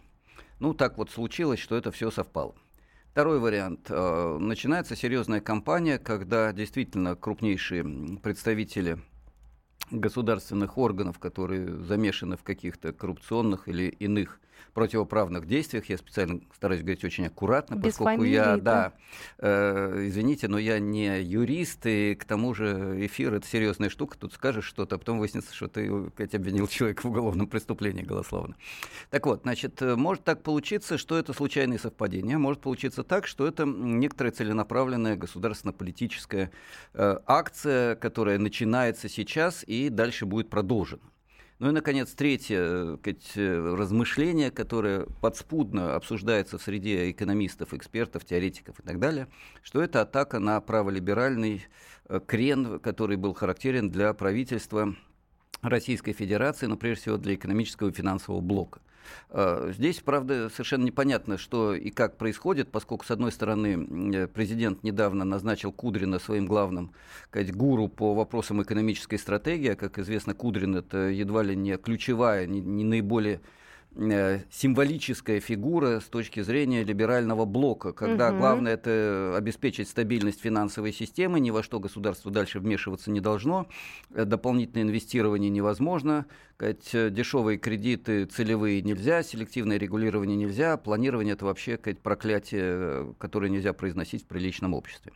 Ну, 0.59 0.73
так 0.73 0.97
вот 0.97 1.11
случилось, 1.11 1.59
что 1.59 1.75
это 1.75 1.91
все 1.91 2.09
совпало. 2.09 2.55
Второй 3.11 3.39
вариант. 3.39 3.85
Э, 3.89 4.37
начинается 4.39 4.95
серьезная 4.95 5.39
кампания, 5.39 5.99
когда 5.99 6.51
действительно 6.53 7.15
крупнейшие 7.15 7.83
представители 8.23 8.97
государственных 9.91 10.79
органов, 10.79 11.19
которые 11.19 11.83
замешаны 11.83 12.35
в 12.35 12.41
каких-то 12.41 12.91
коррупционных 12.91 13.67
или 13.67 13.89
иных 13.89 14.41
противоправных 14.73 15.47
действиях. 15.47 15.85
Я 15.85 15.97
специально 15.97 16.41
стараюсь 16.55 16.81
говорить 16.81 17.03
очень 17.03 17.27
аккуратно, 17.27 17.75
Без 17.75 17.93
поскольку 17.93 18.21
фамилии, 18.21 18.33
я, 18.33 18.57
да, 18.57 18.59
да 18.59 18.93
э, 19.39 20.07
извините, 20.07 20.47
но 20.47 20.57
я 20.57 20.79
не 20.79 21.21
юрист, 21.21 21.85
и 21.85 22.15
к 22.15 22.25
тому 22.25 22.53
же 22.53 23.05
эфир 23.05 23.33
это 23.33 23.47
серьезная 23.47 23.89
штука. 23.89 24.17
Тут 24.17 24.33
скажешь 24.33 24.65
что-то, 24.65 24.95
а 24.95 24.97
потом 24.99 25.19
выяснится, 25.19 25.53
что 25.53 25.67
ты 25.67 25.89
опять 25.89 26.35
обвинил 26.35 26.67
человека 26.67 27.01
в 27.03 27.09
уголовном 27.09 27.47
преступлении 27.47 28.03
голословно. 28.03 28.55
Так 29.09 29.25
вот, 29.25 29.41
значит, 29.43 29.81
э, 29.81 29.95
может 29.95 30.23
так 30.23 30.43
получиться, 30.43 30.97
что 30.97 31.17
это 31.17 31.33
случайные 31.33 31.79
совпадения, 31.79 32.37
может 32.37 32.61
получиться 32.61 33.03
так, 33.03 33.27
что 33.27 33.47
это 33.47 33.65
некоторая 33.65 34.31
целенаправленная 34.31 35.15
государственно-политическая 35.15 36.51
э, 36.93 37.17
акция, 37.25 37.95
которая 37.95 38.37
начинается 38.37 39.09
сейчас 39.09 39.63
и 39.67 39.89
дальше 39.89 40.25
будет 40.25 40.49
продолжена. 40.49 41.01
Ну 41.59 41.69
и, 41.69 41.71
наконец, 41.71 42.13
третье 42.13 42.97
сказать, 42.97 43.31
э, 43.35 43.75
размышление, 43.75 44.51
которое 44.51 45.07
подспудно 45.21 45.95
обсуждается 45.95 46.59
в 46.59 46.61
среде 46.61 47.09
экономистов, 47.09 47.73
экспертов, 47.73 48.25
теоретиков 48.25 48.79
и 48.79 48.83
так 48.83 48.99
далее, 48.99 49.27
что 49.63 49.81
это 49.81 50.01
атака 50.01 50.39
на 50.39 50.61
праволиберальный 50.61 51.65
э, 52.09 52.19
крен, 52.25 52.79
который 52.79 53.17
был 53.17 53.33
характерен 53.33 53.89
для 53.89 54.13
правительства 54.13 54.95
Российской 55.63 56.13
Федерации, 56.13 56.67
но 56.67 56.77
прежде 56.77 57.01
всего 57.01 57.17
для 57.17 57.33
экономического 57.33 57.89
и 57.89 57.93
финансового 57.93 58.41
блока. 58.41 58.81
Э, 59.29 59.71
здесь, 59.75 59.99
правда, 59.99 60.49
совершенно 60.49 60.85
непонятно, 60.85 61.37
что 61.37 61.73
и 61.73 61.89
как 61.89 62.17
происходит, 62.17 62.71
поскольку, 62.71 63.05
с 63.05 63.11
одной 63.11 63.31
стороны, 63.31 64.13
э, 64.15 64.27
президент 64.27 64.83
недавно 64.83 65.25
назначил 65.25 65.71
Кудрина 65.71 66.19
своим 66.19 66.45
главным 66.45 66.93
сказать, 67.29 67.53
гуру 67.53 67.87
по 67.87 68.13
вопросам 68.13 68.61
экономической 68.61 69.17
стратегии, 69.17 69.69
а, 69.69 69.75
как 69.75 69.99
известно, 69.99 70.33
Кудрин– 70.33 70.75
это 70.77 71.09
едва 71.09 71.43
ли 71.43 71.55
не 71.55 71.77
ключевая, 71.77 72.45
не, 72.45 72.61
не 72.61 72.83
наиболее 72.83 73.41
символическая 74.51 75.39
фигура 75.39 75.99
с 75.99 76.05
точки 76.05 76.41
зрения 76.41 76.83
либерального 76.83 77.45
блока, 77.45 77.93
когда 77.93 78.29
угу. 78.29 78.37
главное 78.37 78.73
это 78.75 79.33
обеспечить 79.35 79.89
стабильность 79.89 80.41
финансовой 80.41 80.93
системы, 80.93 81.39
ни 81.39 81.49
во 81.49 81.63
что 81.63 81.79
государство 81.79 82.31
дальше 82.31 82.59
вмешиваться 82.59 83.09
не 83.09 83.19
должно, 83.19 83.67
э, 84.13 84.25
дополнительное 84.25 84.83
инвестирование 84.83 85.49
невозможно, 85.49 86.27
э, 86.59 86.75
дешевые 87.09 87.57
кредиты 87.57 88.25
целевые 88.25 88.81
нельзя, 88.83 89.23
селективное 89.23 89.77
регулирование 89.77 90.37
нельзя, 90.37 90.77
планирование 90.77 91.33
это 91.33 91.45
вообще 91.45 91.77
проклятие, 91.77 93.15
которое 93.17 93.49
нельзя 93.49 93.73
произносить 93.73 94.23
в 94.23 94.27
приличном 94.27 94.75
обществе. 94.75 95.11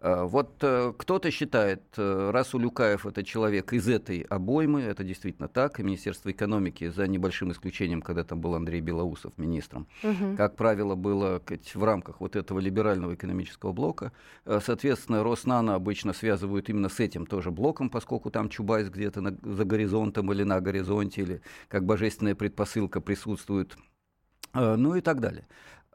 Э, 0.00 0.24
вот 0.24 0.56
э, 0.62 0.92
кто-то 0.96 1.30
считает, 1.30 1.82
э, 1.96 2.30
раз 2.30 2.54
Улюкаев 2.54 3.06
это 3.06 3.24
человек 3.24 3.72
из 3.72 3.88
этой 3.88 4.20
обоймы, 4.20 4.82
это 4.82 5.04
действительно 5.04 5.48
так, 5.48 5.80
и 5.80 5.82
Министерство 5.82 6.30
экономики, 6.30 6.88
за 6.88 7.06
небольшим 7.06 7.52
исключением, 7.52 8.02
когда 8.02 8.22
там 8.24 8.40
был 8.40 8.54
Андрей 8.54 8.80
Белоусов 8.80 9.32
министром, 9.38 9.86
угу. 10.02 10.36
как 10.36 10.56
правило, 10.56 10.94
было 10.94 11.40
в 11.74 11.84
рамках 11.84 12.20
вот 12.20 12.36
этого 12.36 12.58
либерального 12.58 13.14
экономического 13.14 13.72
блока. 13.72 14.12
Соответственно, 14.44 15.22
Роснано 15.22 15.74
обычно 15.74 16.12
связывают 16.12 16.68
именно 16.68 16.88
с 16.88 17.00
этим 17.00 17.26
тоже 17.26 17.50
блоком, 17.50 17.88
поскольку 17.88 18.30
там 18.30 18.48
Чубайс 18.48 18.88
где-то 18.88 19.20
на, 19.20 19.36
за 19.42 19.64
горизонтом 19.64 20.32
или 20.32 20.42
на 20.42 20.60
горизонте, 20.60 21.22
или 21.22 21.42
как 21.68 21.84
божественная 21.84 22.34
предпосылка 22.34 23.00
присутствует, 23.00 23.76
ну 24.54 24.94
и 24.94 25.00
так 25.00 25.20
далее. 25.20 25.46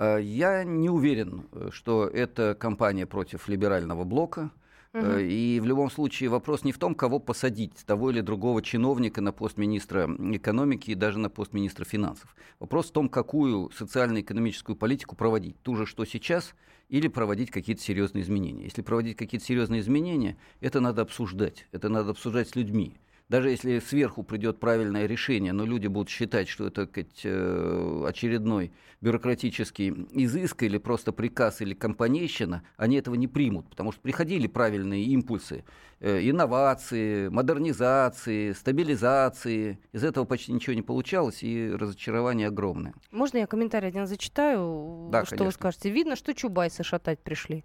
Э, 0.01 0.19
я 0.19 0.63
не 0.63 0.89
уверен, 0.89 1.43
э, 1.51 1.69
что 1.71 2.07
это 2.07 2.55
кампания 2.55 3.05
против 3.05 3.47
либерального 3.47 4.03
блока. 4.03 4.49
Угу. 4.93 5.19
И 5.19 5.59
в 5.61 5.65
любом 5.65 5.89
случае 5.89 6.29
вопрос 6.29 6.65
не 6.65 6.73
в 6.73 6.77
том, 6.77 6.95
кого 6.95 7.19
посадить, 7.19 7.85
того 7.85 8.09
или 8.09 8.19
другого 8.19 8.61
чиновника 8.61 9.21
на 9.21 9.31
пост 9.31 9.57
министра 9.57 10.09
экономики 10.33 10.91
и 10.91 10.95
даже 10.95 11.17
на 11.17 11.29
пост 11.29 11.53
министра 11.53 11.85
финансов. 11.85 12.35
Вопрос 12.59 12.89
в 12.89 12.91
том, 12.91 13.07
какую 13.07 13.69
социально-экономическую 13.71 14.75
политику 14.75 15.15
проводить. 15.15 15.55
Ту 15.61 15.75
же, 15.75 15.85
что 15.85 16.03
сейчас, 16.03 16.55
или 16.89 17.07
проводить 17.07 17.51
какие-то 17.51 17.81
серьезные 17.81 18.23
изменения. 18.23 18.65
Если 18.65 18.81
проводить 18.81 19.15
какие-то 19.15 19.45
серьезные 19.45 19.79
изменения, 19.79 20.35
это 20.59 20.81
надо 20.81 21.03
обсуждать. 21.03 21.67
Это 21.71 21.87
надо 21.87 22.11
обсуждать 22.11 22.49
с 22.49 22.55
людьми 22.55 22.97
даже 23.31 23.49
если 23.49 23.79
сверху 23.79 24.23
придет 24.23 24.59
правильное 24.59 25.05
решение, 25.05 25.53
но 25.53 25.65
люди 25.65 25.87
будут 25.87 26.09
считать, 26.09 26.49
что 26.49 26.67
это 26.67 26.85
сказать, 26.85 27.21
э, 27.23 28.05
очередной 28.05 28.73
бюрократический 28.99 29.89
изыск 30.11 30.63
или 30.63 30.77
просто 30.77 31.13
приказ 31.13 31.61
или 31.61 31.73
компанейщина, 31.73 32.61
они 32.75 32.97
этого 32.97 33.15
не 33.15 33.29
примут, 33.29 33.69
потому 33.69 33.93
что 33.93 34.01
приходили 34.01 34.47
правильные 34.47 35.05
импульсы, 35.05 35.63
э, 36.01 36.29
инновации, 36.29 37.29
модернизации, 37.29 38.51
стабилизации. 38.51 39.79
Из 39.93 40.03
этого 40.03 40.25
почти 40.25 40.51
ничего 40.51 40.73
не 40.73 40.81
получалось, 40.81 41.41
и 41.41 41.71
разочарование 41.71 42.49
огромное. 42.49 42.93
Можно 43.11 43.37
я 43.37 43.47
комментарий 43.47 43.87
один 43.87 44.07
зачитаю? 44.07 45.07
Да, 45.09 45.21
что 45.23 45.37
конечно. 45.37 45.45
вы 45.45 45.51
скажете? 45.53 45.89
Видно, 45.89 46.17
что 46.17 46.33
Чубайсы 46.33 46.83
шатать 46.83 47.23
пришли. 47.23 47.63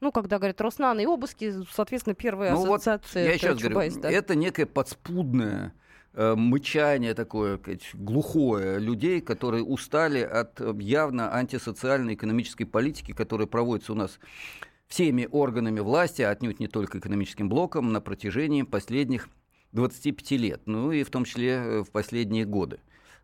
Ну, 0.00 0.12
когда 0.12 0.38
говорят 0.38 0.60
Роснано 0.60 1.00
и 1.00 1.06
обыски, 1.06 1.54
соответственно, 1.72 2.14
первая 2.14 2.52
ну, 2.52 2.74
ассоциация. 2.74 3.24
Вот, 3.24 3.32
я 3.32 3.38
сейчас 3.38 3.58
говорю, 3.58 4.00
да? 4.00 4.10
это 4.10 4.34
некое 4.34 4.66
подспудное 4.66 5.72
э, 6.12 6.34
мычание 6.34 7.14
такое, 7.14 7.58
глухое 7.94 8.78
людей, 8.78 9.22
которые 9.22 9.64
устали 9.64 10.20
от 10.20 10.60
явно 10.78 11.34
антисоциальной 11.34 12.14
экономической 12.14 12.66
политики, 12.66 13.12
которая 13.12 13.46
проводится 13.46 13.92
у 13.92 13.96
нас 13.96 14.18
всеми 14.86 15.28
органами 15.30 15.80
власти, 15.80 16.22
а 16.22 16.30
отнюдь 16.30 16.60
не 16.60 16.68
только 16.68 16.98
экономическим 16.98 17.48
блоком, 17.48 17.92
на 17.92 18.00
протяжении 18.02 18.62
последних 18.62 19.28
25 19.72 20.30
лет, 20.32 20.60
ну 20.66 20.92
и 20.92 21.04
в 21.04 21.10
том 21.10 21.24
числе 21.24 21.52
э, 21.52 21.82
в 21.82 21.90
последние 21.90 22.44
годы 22.44 22.80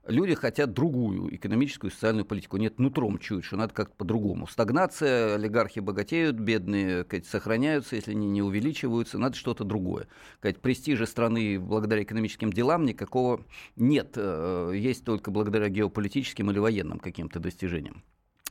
люди 0.07 0.35
хотят 0.35 0.73
другую 0.73 1.35
экономическую 1.35 1.91
и 1.91 1.95
социальную 1.95 2.25
политику. 2.25 2.57
Нет, 2.57 2.79
нутром 2.79 3.19
чуют, 3.19 3.45
что 3.45 3.57
надо 3.57 3.73
как-то 3.75 3.95
по-другому. 3.97 4.47
Стагнация, 4.47 5.35
олигархи 5.35 5.81
богатеют, 5.81 6.37
бедные 6.37 7.05
сказать, 7.05 7.27
сохраняются, 7.27 7.97
если 7.97 8.13
они 8.13 8.29
не 8.29 8.43
увеличиваются, 8.43 9.19
надо 9.19 9.37
что-то 9.37 9.65
другое. 9.65 10.09
Сказать, 10.39 10.61
престижа 10.61 11.07
страны 11.07 11.59
благодаря 11.59 12.03
экономическим 12.03 12.53
делам 12.53 12.85
никакого 12.85 13.45
нет. 13.77 14.13
Э, 14.17 14.73
есть 14.75 15.05
только 15.05 15.31
благодаря 15.31 15.69
геополитическим 15.69 16.51
или 16.51 16.59
военным 16.59 16.99
каким-то 16.99 17.41
достижениям. 17.41 18.03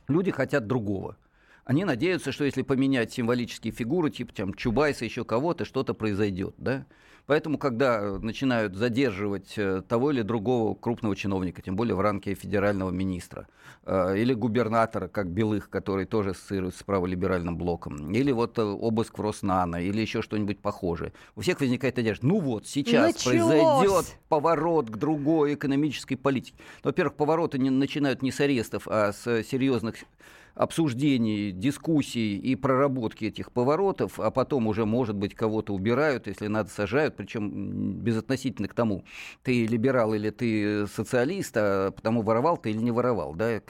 Люди 0.08 0.30
хотят 0.30 0.66
другого. 0.66 1.16
Они 1.64 1.84
надеются, 1.84 2.32
что 2.32 2.44
если 2.44 2.62
поменять 2.62 3.12
символические 3.12 3.72
фигуры, 3.72 4.10
типа 4.10 4.34
там, 4.34 4.54
Чубайса, 4.54 5.04
еще 5.04 5.24
кого-то, 5.24 5.64
что-то 5.64 5.94
произойдет. 5.94 6.54
Да? 6.58 6.86
Поэтому, 7.26 7.56
когда 7.56 8.18
начинают 8.18 8.74
задерживать 8.74 9.54
э, 9.56 9.82
того 9.88 10.10
или 10.10 10.22
другого 10.22 10.74
крупного 10.74 11.14
чиновника, 11.14 11.62
тем 11.62 11.76
более 11.76 11.94
в 11.94 12.00
ранге 12.00 12.34
федерального 12.34 12.90
министра, 12.90 13.46
э, 13.84 14.18
или 14.18 14.34
губернатора, 14.34 15.08
как 15.08 15.28
Белых, 15.28 15.70
который 15.70 16.04
тоже 16.04 16.30
ассоциируется 16.30 16.80
с 16.80 16.82
праволиберальным 16.82 17.56
блоком, 17.56 18.12
или 18.12 18.32
вот 18.32 18.58
э, 18.58 18.62
обыск 18.62 19.18
в 19.18 19.22
Роснано, 19.22 19.76
или 19.76 20.00
еще 20.00 20.20
что-нибудь 20.20 20.58
похожее, 20.58 21.12
у 21.36 21.42
всех 21.42 21.60
возникает 21.60 21.96
надежда, 21.96 22.26
ну 22.26 22.40
вот, 22.40 22.66
сейчас 22.66 23.14
Началось. 23.14 23.38
произойдет 23.38 24.16
поворот 24.28 24.90
к 24.90 24.96
другой 24.96 25.54
экономической 25.54 26.16
политике. 26.16 26.56
Во-первых, 26.82 27.14
повороты 27.14 27.58
не, 27.58 27.70
начинают 27.70 28.22
не 28.22 28.32
с 28.32 28.40
арестов, 28.40 28.88
а 28.88 29.12
с 29.12 29.44
серьезных 29.44 29.96
обсуждений, 30.54 31.52
дискуссий 31.52 32.36
и 32.36 32.54
проработки 32.56 33.26
этих 33.26 33.52
поворотов, 33.52 34.20
а 34.20 34.30
потом 34.30 34.66
уже, 34.66 34.84
может 34.84 35.16
быть, 35.16 35.34
кого-то 35.34 35.74
убирают, 35.74 36.26
если 36.26 36.46
надо, 36.46 36.70
сажают, 36.70 37.16
причем 37.16 37.94
безотносительно 38.00 38.68
к 38.68 38.74
тому, 38.74 39.04
ты 39.42 39.66
либерал 39.66 40.14
или 40.14 40.30
ты 40.30 40.86
социалист, 40.86 41.54
а 41.56 41.90
потому 41.90 42.22
воровал 42.22 42.56
ты 42.56 42.70
или 42.70 42.78
не 42.78 42.90
воровал, 42.90 43.34
да, 43.34 43.60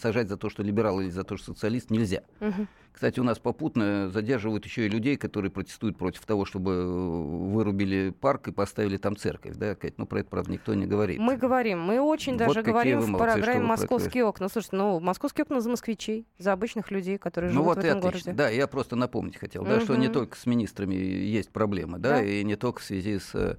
сажать 0.00 0.28
за 0.28 0.36
то, 0.36 0.48
что 0.48 0.62
либерал 0.62 1.00
или 1.00 1.10
за 1.10 1.24
то, 1.24 1.36
что 1.36 1.52
социалист 1.54 1.90
нельзя. 1.90 2.22
Угу. 2.40 2.66
Кстати, 2.98 3.20
у 3.20 3.22
нас 3.22 3.38
попутно 3.38 4.10
задерживают 4.10 4.64
еще 4.64 4.86
и 4.86 4.88
людей, 4.88 5.16
которые 5.16 5.52
протестуют 5.52 5.96
против 5.96 6.26
того, 6.26 6.44
чтобы 6.44 6.72
э, 6.72 6.84
вырубили 6.84 8.10
парк 8.10 8.48
и 8.48 8.50
поставили 8.50 8.96
там 8.96 9.16
церковь. 9.16 9.54
Да, 9.54 9.76
Кать? 9.76 9.98
Ну, 9.98 10.04
про 10.04 10.18
это, 10.18 10.30
правда, 10.30 10.50
никто 10.50 10.74
не 10.74 10.84
говорит. 10.84 11.20
Мы 11.20 11.36
говорим. 11.36 11.80
Мы 11.80 12.00
очень 12.00 12.32
вот 12.32 12.38
даже 12.38 12.62
говорим 12.62 12.98
в 13.02 13.16
программе 13.16 13.60
«Московские 13.60 14.24
окна». 14.24 14.48
Слушайте, 14.48 14.74
ну, 14.78 14.98
«Московские 14.98 15.44
окна» 15.44 15.60
за 15.60 15.70
москвичей, 15.70 16.26
за 16.38 16.52
обычных 16.52 16.90
людей, 16.90 17.18
которые 17.18 17.52
ну, 17.52 17.60
живут 17.60 17.76
вот 17.76 17.84
в 17.84 17.86
этом 17.86 17.98
отлично. 17.98 18.32
городе. 18.32 18.36
Да, 18.36 18.48
я 18.48 18.66
просто 18.66 18.96
напомнить 18.96 19.36
хотел, 19.36 19.62
да, 19.62 19.76
угу. 19.76 19.82
что 19.82 19.94
не 19.94 20.08
только 20.08 20.36
с 20.36 20.44
министрами 20.44 20.96
есть 20.96 21.50
проблемы, 21.50 22.00
да, 22.00 22.16
да, 22.16 22.24
и 22.24 22.42
не 22.42 22.56
только 22.56 22.80
в 22.80 22.82
связи 22.82 23.20
с 23.20 23.32
Э, 23.34 23.54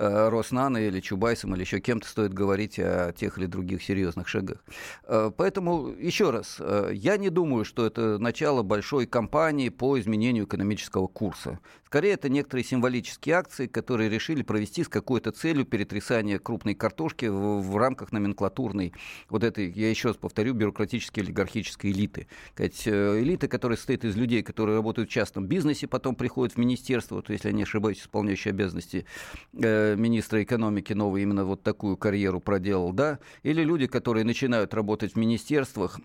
Роснано 0.00 0.78
или 0.78 1.00
Чубайсом 1.00 1.54
или 1.54 1.62
еще 1.62 1.80
кем-то 1.80 2.08
стоит 2.08 2.32
говорить 2.32 2.78
о 2.78 3.12
тех 3.12 3.38
или 3.38 3.46
других 3.46 3.82
серьезных 3.82 4.28
шагах. 4.28 4.64
Э, 5.04 5.30
поэтому 5.36 5.88
еще 5.88 6.30
раз, 6.30 6.56
э, 6.58 6.90
я 6.94 7.16
не 7.16 7.28
думаю, 7.28 7.64
что 7.64 7.86
это 7.86 8.18
начало 8.18 8.62
большой 8.62 9.06
кампании 9.06 9.68
по 9.68 9.98
изменению 9.98 10.44
экономического 10.44 11.06
курса. 11.06 11.58
Скорее, 11.90 12.12
это 12.12 12.28
некоторые 12.28 12.64
символические 12.64 13.34
акции, 13.34 13.66
которые 13.66 14.08
решили 14.08 14.42
провести 14.42 14.84
с 14.84 14.88
какой-то 14.88 15.32
целью 15.32 15.64
перетрясания 15.64 16.38
крупной 16.38 16.76
картошки 16.76 17.26
в, 17.26 17.62
в 17.62 17.76
рамках 17.76 18.12
номенклатурной 18.12 18.92
вот 19.28 19.42
этой, 19.42 19.72
я 19.72 19.90
еще 19.90 20.06
раз 20.06 20.16
повторю, 20.16 20.54
бюрократической 20.54 21.18
олигархической 21.18 21.90
элиты. 21.90 22.28
Сказать, 22.52 22.86
элиты, 22.86 23.48
которая 23.48 23.76
состоит 23.76 24.04
из 24.04 24.14
людей, 24.14 24.44
которые 24.44 24.76
работают 24.76 25.10
в 25.10 25.12
частном 25.12 25.48
бизнесе, 25.48 25.88
потом 25.88 26.14
приходят 26.14 26.54
в 26.54 26.58
министерство, 26.58 27.22
то 27.22 27.32
если 27.32 27.48
я 27.48 27.54
не 27.54 27.64
ошибаюсь, 27.64 27.98
исполняющие 27.98 28.52
обязанности 28.52 29.04
министра 29.52 30.44
экономики 30.44 30.92
новый 30.92 31.24
именно 31.24 31.44
вот 31.44 31.64
такую 31.64 31.96
карьеру 31.96 32.38
проделал, 32.38 32.92
да, 32.92 33.18
или 33.42 33.64
люди, 33.64 33.88
которые 33.88 34.22
начинают 34.22 34.74
работать 34.74 35.14
в 35.14 35.16
министерствах, 35.16 35.98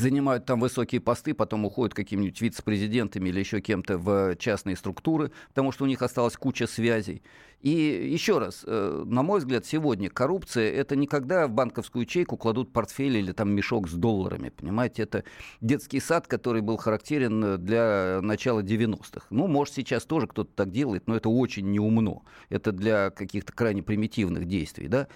занимают 0.00 0.44
там 0.44 0.60
высокие 0.60 1.00
посты, 1.00 1.34
потом 1.34 1.64
уходят 1.64 1.94
какими-нибудь 1.94 2.40
вице-президентами 2.40 3.28
или 3.28 3.40
еще 3.40 3.60
кем-то 3.60 3.98
в 3.98 4.36
частные 4.36 4.76
структуры, 4.76 5.32
потому 5.48 5.72
что 5.72 5.84
у 5.84 5.86
них 5.86 6.02
осталась 6.02 6.36
куча 6.36 6.66
связей. 6.66 7.22
И 7.60 7.70
еще 7.70 8.38
раз, 8.38 8.62
э, 8.64 9.04
на 9.04 9.22
мой 9.24 9.40
взгляд, 9.40 9.66
сегодня 9.66 10.08
коррупция 10.10 10.70
это 10.70 10.94
не 10.94 11.08
когда 11.08 11.48
в 11.48 11.50
банковскую 11.50 12.04
ячейку 12.04 12.36
кладут 12.36 12.72
портфель 12.72 13.16
или 13.16 13.32
там 13.32 13.50
мешок 13.50 13.88
с 13.88 13.94
долларами, 13.94 14.50
понимаете, 14.50 15.02
это 15.02 15.24
детский 15.60 15.98
сад, 15.98 16.28
который 16.28 16.62
был 16.62 16.76
характерен 16.76 17.58
для 17.64 18.20
начала 18.22 18.62
90-х. 18.62 19.26
Ну, 19.30 19.48
может, 19.48 19.74
сейчас 19.74 20.04
тоже 20.04 20.28
кто-то 20.28 20.50
так 20.54 20.70
делает, 20.70 21.08
но 21.08 21.16
это 21.16 21.28
очень 21.28 21.68
неумно. 21.70 22.22
Это 22.48 22.70
для 22.70 23.10
каких-то 23.10 23.52
крайне 23.52 23.82
примитивных 23.82 24.46
действий, 24.46 24.86
да. 24.86 25.08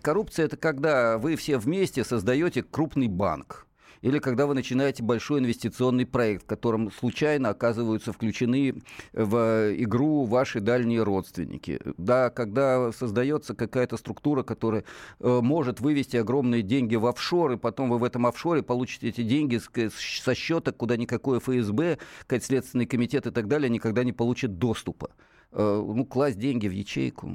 Коррупция 0.00 0.46
это 0.46 0.56
когда 0.56 1.18
вы 1.18 1.36
все 1.36 1.58
вместе 1.58 2.04
создаете 2.04 2.62
крупный 2.62 3.08
банк, 3.08 3.66
или 4.02 4.18
когда 4.18 4.46
вы 4.46 4.54
начинаете 4.54 5.02
большой 5.02 5.40
инвестиционный 5.40 6.06
проект, 6.06 6.42
в 6.42 6.46
котором 6.46 6.90
случайно 6.90 7.48
оказываются 7.50 8.12
включены 8.12 8.74
в 9.12 9.72
игру 9.76 10.24
ваши 10.24 10.60
дальние 10.60 11.02
родственники. 11.02 11.80
Да, 11.96 12.30
когда 12.30 12.92
создается 12.92 13.54
какая-то 13.54 13.96
структура, 13.96 14.42
которая 14.42 14.84
э, 15.20 15.40
может 15.42 15.80
вывести 15.80 16.16
огромные 16.16 16.62
деньги 16.62 16.96
в 16.96 17.06
офшор, 17.06 17.52
и 17.52 17.56
потом 17.56 17.90
вы 17.90 17.98
в 17.98 18.04
этом 18.04 18.26
офшоре 18.26 18.62
получите 18.62 19.08
эти 19.08 19.22
деньги 19.22 19.60
со 19.88 20.34
счета, 20.34 20.72
куда 20.72 20.96
никакой 20.96 21.38
ФСБ, 21.38 21.98
Следственный 22.42 22.86
комитет 22.86 23.26
и 23.28 23.30
так 23.30 23.46
далее 23.46 23.70
никогда 23.70 24.02
не 24.02 24.12
получит 24.12 24.58
доступа. 24.58 25.10
Э, 25.52 25.84
ну, 25.86 26.04
класть 26.04 26.38
деньги 26.38 26.66
в 26.66 26.72
ячейку, 26.72 27.30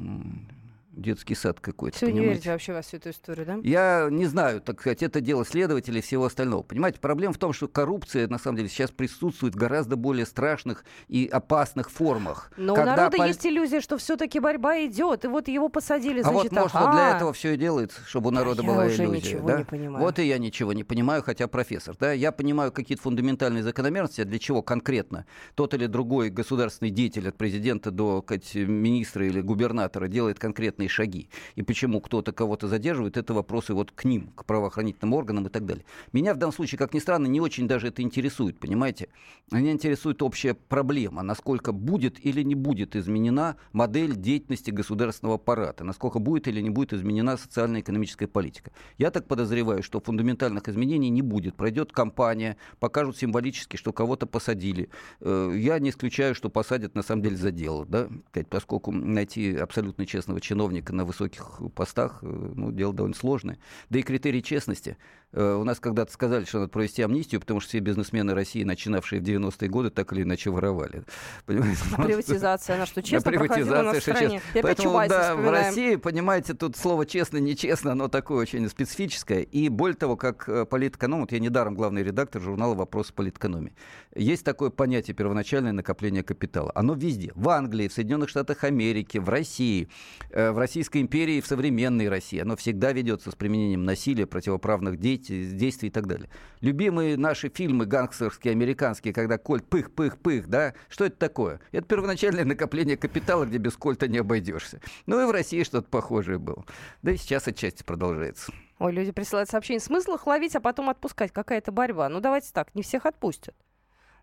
детский 0.98 1.36
сад 1.36 1.60
какой-то. 1.60 1.98
Все 1.98 2.12
не 2.12 2.20
верите 2.20 2.52
вообще 2.52 2.74
во 2.74 2.82
всю 2.82 2.98
эту 2.98 3.10
историю, 3.10 3.46
да? 3.46 3.60
Я 3.64 4.08
не 4.10 4.26
знаю, 4.26 4.62
так 4.62 4.82
сказать, 4.82 5.04
это 5.04 5.22
дело 5.22 5.46
следователей 5.46 6.00
и 6.00 6.02
всего 6.02 6.26
остального. 6.26 6.64
Понимаете, 6.64 7.00
проблема 7.00 7.34
в 7.34 7.38
том, 7.38 7.54
что 7.54 7.68
коррупция, 7.68 8.28
на 8.28 8.38
самом 8.38 8.58
деле, 8.58 8.70
сейчас 8.70 8.92
присутствует 8.92 9.56
в 9.56 9.58
гораздо 9.58 9.96
более 9.96 10.26
страшных 10.26 10.86
и 11.08 11.28
опасных 11.28 11.92
формах. 11.92 12.52
Но 12.58 12.74
у 12.74 12.78
народа 12.78 13.18
пол... 13.18 13.26
есть 13.26 13.46
иллюзия, 13.46 13.82
что 13.82 13.98
все-таки 13.98 14.40
борьба 14.40 14.86
идет, 14.86 15.26
и 15.26 15.28
вот 15.28 15.48
его 15.48 15.70
посадили, 15.70 16.22
значит, 16.22 16.54
А 16.54 16.62
вот, 16.62 16.74
может, 16.74 16.74
вот 16.74 16.92
для 16.92 17.16
этого 17.16 17.34
все 17.34 17.54
и 17.54 17.58
делается, 17.58 18.02
чтобы 18.06 18.30
у 18.30 18.32
народа 18.32 18.62
я 18.62 18.68
была 18.68 18.86
уже 18.86 19.04
иллюзия. 19.04 19.36
Ничего 19.36 19.48
да? 19.48 19.58
не 19.60 19.64
понимаю. 19.66 20.06
Вот 20.06 20.20
и 20.20 20.24
я 20.24 20.38
ничего 20.38 20.74
не 20.74 20.84
понимаю, 20.84 21.24
хотя 21.24 21.48
профессор. 21.48 21.96
Да? 22.00 22.12
Я 22.12 22.32
понимаю 22.32 22.72
какие-то 22.72 23.04
фундаментальные 23.04 23.64
закономерности, 23.64 24.22
а 24.22 24.26
для 24.26 24.40
чего 24.40 24.62
конкретно 24.62 25.26
тот 25.56 25.74
или 25.74 25.86
другой 25.86 26.30
государственный 26.30 26.92
деятель 26.92 27.28
от 27.28 27.36
президента 27.36 27.92
до 27.92 28.22
сказать, 28.22 28.56
министра 28.56 29.26
или 29.26 29.42
губернатора 29.42 30.08
делает 30.08 30.40
конкретные 30.40 30.87
шаги. 30.90 31.30
И 31.56 31.62
почему 31.62 32.02
кто-то 32.02 32.32
кого-то 32.32 32.68
задерживает, 32.68 33.18
это 33.18 33.34
вопросы 33.34 33.74
вот 33.74 33.92
к 33.92 34.06
ним, 34.06 34.32
к 34.36 34.46
правоохранительным 34.46 35.14
органам 35.14 35.48
и 35.48 35.50
так 35.50 35.66
далее. 35.66 35.86
Меня 36.14 36.34
в 36.34 36.38
данном 36.38 36.54
случае, 36.54 36.80
как 36.80 36.94
ни 36.94 37.00
странно, 37.00 37.28
не 37.28 37.42
очень 37.42 37.68
даже 37.68 37.88
это 37.88 38.02
интересует, 38.02 38.60
понимаете? 38.60 39.10
Меня 39.52 39.72
интересует 39.72 40.22
общая 40.22 40.54
проблема, 40.54 41.24
насколько 41.24 41.72
будет 41.72 42.24
или 42.26 42.42
не 42.44 42.56
будет 42.56 42.96
изменена 42.96 43.56
модель 43.72 44.16
деятельности 44.16 44.72
государственного 44.72 45.36
аппарата, 45.36 45.84
насколько 45.84 46.20
будет 46.20 46.48
или 46.48 46.62
не 46.62 46.70
будет 46.70 46.94
изменена 46.94 47.38
социально-экономическая 47.38 48.28
политика. 48.28 48.72
Я 48.98 49.12
так 49.12 49.28
подозреваю, 49.28 49.84
что 49.84 50.00
фундаментальных 50.00 50.68
изменений 50.70 51.10
не 51.10 51.22
будет. 51.22 51.56
Пройдет 51.56 51.92
кампания, 51.92 52.58
покажут 52.80 53.18
символически, 53.18 53.78
что 53.78 53.94
кого-то 53.94 54.26
посадили. 54.26 54.90
Э, 55.22 55.54
я 55.56 55.80
не 55.80 55.90
исключаю, 55.90 56.36
что 56.36 56.50
посадят 56.50 56.96
на 56.96 57.04
самом 57.04 57.24
деле 57.24 57.38
за 57.38 57.52
дело, 57.52 57.86
да? 57.86 58.10
поскольку 58.50 58.92
найти 58.92 59.56
абсолютно 59.56 60.06
честного 60.06 60.42
чиновника 60.42 60.77
на 60.90 61.06
высоких 61.06 61.60
постах, 61.76 62.20
э, 62.22 62.28
ну, 62.28 62.72
дело 62.72 62.94
довольно 62.94 63.16
сложное. 63.16 63.58
Да 63.90 64.00
и 64.00 64.04
критерий 64.04 64.44
честности. 64.44 64.98
Э, 65.34 65.56
у 65.56 65.64
нас 65.66 65.80
когда-то 65.80 66.12
сказали, 66.12 66.46
что 66.46 66.60
надо 66.60 66.72
провести 66.72 67.02
амнистию, 67.02 67.42
потому 67.42 67.60
что 67.60 67.70
все 67.70 67.80
бизнесмены 67.80 68.34
России, 68.34 68.64
начинавшие 68.64 69.20
в 69.20 69.24
90-е 69.24 69.68
годы, 69.68 69.90
так 69.90 70.14
или 70.14 70.24
иначе 70.24 70.50
воровали. 70.50 71.04
Понимаете? 71.46 71.82
А 71.98 72.02
приватизация, 72.02 72.76
она 72.78 72.86
что, 72.86 73.04
честно 73.04 73.32
а 73.32 73.34
проходила 73.34 73.80
у 73.80 73.84
нас 73.84 73.98
в 73.98 74.02
стране? 74.02 74.42
Поэтому, 74.54 75.02
да, 75.08 75.36
в 75.36 75.50
России, 75.50 75.96
понимаете, 75.98 76.54
тут 76.54 76.78
слово 76.78 77.06
честно, 77.06 77.38
нечестно, 77.38 77.92
оно 77.92 78.08
такое 78.08 78.40
очень 78.40 78.68
специфическое. 78.70 79.42
И 79.42 79.68
более 79.68 79.98
того, 79.98 80.16
как 80.16 80.48
э, 80.48 80.66
политэконом, 80.66 81.22
вот 81.22 81.32
я 81.34 81.40
недаром 81.40 81.76
главный 81.76 82.04
редактор 82.04 82.42
журнала 82.42 82.74
«Вопросы 82.76 83.14
политэкономии». 83.14 83.74
Есть 84.16 84.46
такое 84.46 84.70
понятие 84.70 85.14
первоначальное 85.14 85.74
накопление 85.74 86.24
капитала. 86.24 86.72
Оно 86.74 86.94
везде. 86.94 87.34
В 87.36 87.50
Англии, 87.50 87.90
в 87.90 87.94
Соединенных 87.94 88.30
Штатах 88.30 88.64
Америки, 88.64 89.18
в 89.18 89.30
России, 89.30 89.90
в 90.32 90.58
Российской 90.58 91.02
империи, 91.02 91.42
в 91.42 91.48
современной 91.48 92.08
России. 92.10 92.40
Оно 92.40 92.56
всегда 92.56 92.94
ведется 92.94 93.32
с 93.32 93.36
применением 93.36 93.84
насилия, 93.84 94.26
противоправных 94.26 94.98
действий, 94.98 95.17
действий 95.18 95.90
и 95.90 95.92
так 95.92 96.08
далее. 96.08 96.30
Любимые 96.62 97.18
наши 97.18 97.50
фильмы 97.50 97.86
гангстерские, 97.86 98.52
американские, 98.52 99.14
когда 99.14 99.38
кольт 99.38 99.66
пых-пых-пых, 99.70 100.48
да, 100.48 100.74
что 100.90 101.06
это 101.06 101.18
такое? 101.18 101.60
Это 101.72 101.88
первоначальное 101.88 102.46
накопление 102.46 102.98
капитала, 102.98 103.46
где 103.46 103.58
без 103.58 103.76
кольта 103.76 104.08
не 104.08 104.18
обойдешься. 104.18 104.80
Ну 105.06 105.22
и 105.22 105.26
в 105.26 105.32
России 105.32 105.64
что-то 105.64 105.90
похожее 105.90 106.38
было. 106.38 106.66
Да 107.02 107.12
и 107.12 107.18
сейчас 107.18 107.48
отчасти 107.48 107.84
продолжается. 107.84 108.52
Ой, 108.80 108.92
люди 108.92 109.12
присылают 109.12 109.50
сообщение. 109.50 109.82
Смысл 109.82 110.16
их 110.16 110.28
ловить, 110.28 110.56
а 110.56 110.62
потом 110.62 110.90
отпускать. 110.90 111.32
Какая-то 111.32 111.72
борьба. 111.72 112.10
Ну, 112.10 112.20
давайте 112.20 112.52
так, 112.54 112.76
не 112.76 112.84
всех 112.84 113.06
отпустят. 113.06 113.56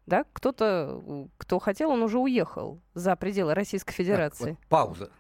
Да, 0.07 0.25
кто-то, 0.33 1.29
кто 1.39 1.59
хотел, 1.59 1.91
он 1.91 2.03
уже 2.03 2.19
уехал 2.19 2.83
за 2.93 3.17
пределы 3.17 3.55
Российской 3.55 3.95
Федерации. 3.95 4.45
Так, 4.45 4.55
вот, 4.55 4.69
пауза. 4.69 5.11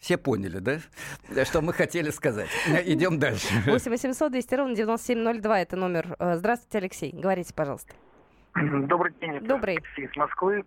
Все 0.00 0.16
поняли, 0.16 0.58
да? 0.58 1.44
Что 1.44 1.60
мы 1.60 1.74
хотели 1.74 2.10
сказать. 2.10 2.48
Идем 2.86 3.18
дальше. 3.18 3.48
8 3.66 3.90
800 3.90 4.32
200 4.32 4.54
ровно 4.54 4.74
9702 4.74 5.60
это 5.60 5.76
номер. 5.76 6.16
Э, 6.18 6.36
здравствуйте, 6.36 6.78
Алексей. 6.78 7.12
Говорите, 7.12 7.54
пожалуйста. 7.54 7.94
Добрый 8.54 9.12
день. 9.20 9.36
Это 9.36 9.46
Добрый. 9.46 9.76
Алексей 9.76 10.06
из 10.06 10.16
Москвы. 10.16 10.64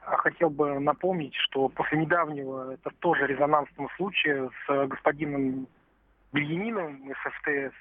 Хотел 0.00 0.50
бы 0.50 0.78
напомнить, 0.80 1.34
что 1.34 1.68
после 1.68 1.98
недавнего, 1.98 2.72
это 2.72 2.90
тоже 3.00 3.26
резонансного 3.26 3.88
случая 3.96 4.50
с 4.66 4.86
господином 4.86 5.68
Бельянином 6.32 7.10
из 7.10 7.16
ФТС, 7.16 7.74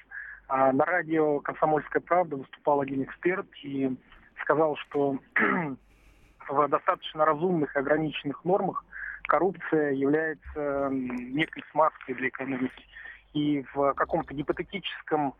а, 0.47 0.71
на 0.71 0.85
радио 0.85 1.39
«Комсомольская 1.39 2.01
правда» 2.01 2.37
выступал 2.37 2.81
один 2.81 3.03
эксперт 3.03 3.47
и 3.63 3.97
сказал, 4.41 4.77
что 4.77 5.17
в 6.49 6.67
достаточно 6.67 7.25
разумных 7.25 7.75
и 7.75 7.79
ограниченных 7.79 8.45
нормах 8.45 8.85
коррупция 9.27 9.91
является 9.91 10.89
некой 10.91 11.63
смазкой 11.71 12.15
для 12.15 12.29
экономики. 12.29 12.85
И 13.33 13.65
в 13.73 13.93
каком-то 13.93 14.33
гипотетическом 14.33 15.33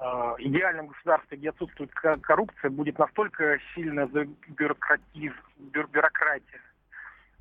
э, 0.00 0.04
идеальном 0.38 0.88
государстве, 0.88 1.38
где 1.38 1.50
отсутствует 1.50 1.92
коррупция, 1.92 2.70
будет 2.70 2.98
настолько 2.98 3.58
сильная 3.74 4.08
бюрократия, 4.48 5.32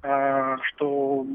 э, 0.03 0.57
что 0.63 1.25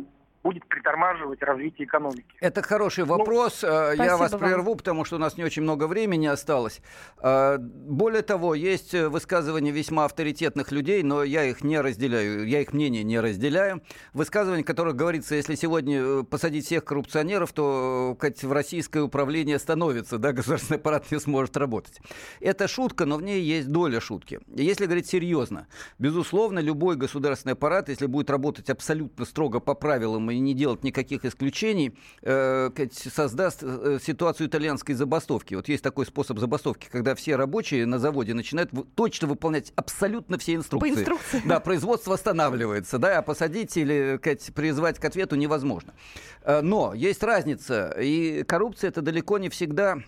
будет 0.43 0.67
притормаживать 0.67 1.43
развитие 1.43 1.87
экономики? 1.87 2.35
Это 2.41 2.63
хороший 2.63 3.05
ну, 3.05 3.17
вопрос. 3.17 3.63
Ну, 3.63 3.93
Я 3.93 4.17
вас 4.17 4.33
прерву, 4.33 4.71
вам. 4.71 4.79
потому 4.79 5.05
что 5.05 5.17
у 5.17 5.19
нас 5.19 5.37
не 5.37 5.45
очень 5.45 5.63
много 5.63 5.87
времени 5.87 6.27
осталось. 6.27 6.81
А, 7.19 7.59
более 7.59 8.23
того, 8.23 8.55
есть 8.55 8.95
высказывания 8.95 9.71
весьма 9.71 10.05
авторитетных 10.05 10.73
людей, 10.73 11.03
но 11.03 11.23
я 11.23 11.45
их 11.45 11.63
не 11.63 11.81
разделяю, 11.81 12.47
я 12.47 12.61
их 12.61 12.73
мнение 12.73 13.05
не 13.05 13.21
разделяю. 13.21 13.83
Высказывания, 14.13 14.63
в 14.63 14.67
которых 14.67 14.97
говорится, 14.97 15.35
если 15.35 15.55
сегодня 15.55 16.01
э, 16.01 16.23
посадить 16.25 16.67
всех 16.67 16.85
коррупционеров, 16.85 17.53
то 17.53 18.17
как, 18.19 18.37
в 18.43 18.53
российское 18.53 19.03
управление 19.03 19.59
становится, 19.59 20.19
да, 20.19 20.33
государственный 20.33 20.79
аппарат 20.79 21.11
не 21.11 21.21
сможет 21.21 21.57
работать. 21.57 22.01
Это 22.41 22.69
шутка, 22.69 23.05
но 23.05 23.17
в 23.17 23.23
ней 23.23 23.43
есть 23.43 23.69
доля 23.69 24.01
шутки. 24.01 24.41
Если 24.49 24.87
говорить 24.87 25.07
серьезно, 25.07 25.69
безусловно, 25.99 26.59
любой 26.59 26.97
государственный 26.97 27.53
аппарат, 27.53 27.89
если 27.89 28.07
будет 28.07 28.31
работать 28.31 28.71
абсолютно 28.71 29.25
строго 29.25 29.61
по 29.61 29.75
правилам 29.75 30.32
и 30.33 30.41
не 30.41 30.55
делать 30.55 30.85
никаких 30.85 31.25
исключений, 31.25 31.95
э, 32.23 32.71
создаст 32.93 33.63
э, 33.63 33.99
ситуацию 34.03 34.49
итальянской 34.49 34.95
забастовки. 34.95 35.55
Вот 35.55 35.69
есть 35.69 35.83
такой 35.83 36.07
способ 36.07 36.39
забастовки, 36.39 36.89
когда 36.91 37.15
все 37.15 37.37
рабочие 37.37 37.87
на 37.87 37.99
заводе 37.99 38.35
начинают 38.35 38.71
точно 38.95 39.29
выполнять 39.29 39.73
абсолютно 39.77 40.39
все 40.39 40.55
инструкции. 40.55 40.95
По 40.95 40.99
инструкции. 40.99 41.43
Да, 41.45 41.61
производство 41.61 42.15
останавливается, 42.15 42.99
да, 42.99 43.19
а 43.19 43.23
посадить 43.23 43.77
или 43.77 44.19
сказать, 44.19 44.55
призвать 44.55 44.99
к 44.99 45.05
ответу 45.05 45.37
невозможно. 45.37 45.95
Э, 46.43 46.61
но 46.61 46.95
есть 46.95 47.23
разница, 47.23 47.95
и 48.01 48.43
коррупция 48.45 48.89
это 48.89 49.03
далеко 49.03 49.39
не 49.39 49.49
всегда 49.49 49.99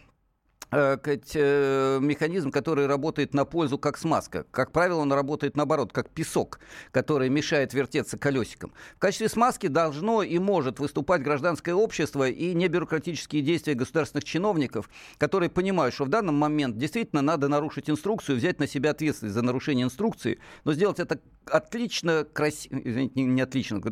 механизм, 0.75 2.51
который 2.51 2.87
работает 2.87 3.35
на 3.35 3.45
пользу 3.45 3.79
как 3.79 3.99
смазка. 3.99 4.45
Как 4.51 4.73
правило, 4.73 5.01
он 5.01 5.13
работает 5.13 5.57
наоборот, 5.57 5.93
как 5.93 6.11
песок, 6.11 6.59
который 6.91 7.29
мешает 7.29 7.75
вертеться 7.75 8.19
колесиком. 8.19 8.73
В 8.97 8.99
качестве 8.99 9.29
смазки 9.29 9.67
должно 9.67 10.23
и 10.23 10.39
может 10.39 10.81
выступать 10.81 11.23
гражданское 11.23 11.75
общество 11.75 12.29
и 12.29 12.55
небюрократические 12.55 13.43
действия 13.43 13.75
государственных 13.75 14.25
чиновников, 14.25 14.89
которые 15.19 15.51
понимают, 15.51 15.95
что 15.95 16.05
в 16.05 16.09
данном 16.09 16.37
момент 16.37 16.79
действительно 16.79 17.21
надо 17.23 17.49
нарушить 17.49 17.91
инструкцию, 17.91 18.39
взять 18.39 18.59
на 18.59 18.67
себя 18.67 18.91
ответственность 18.91 19.35
за 19.35 19.43
нарушение 19.43 19.85
инструкции, 19.85 20.39
но 20.65 20.73
сделать 20.73 20.99
это 20.99 21.21
отлично, 21.47 22.27
красиво, 22.33 22.81
извините, 22.83 23.21
не 23.21 23.43
отлично, 23.43 23.83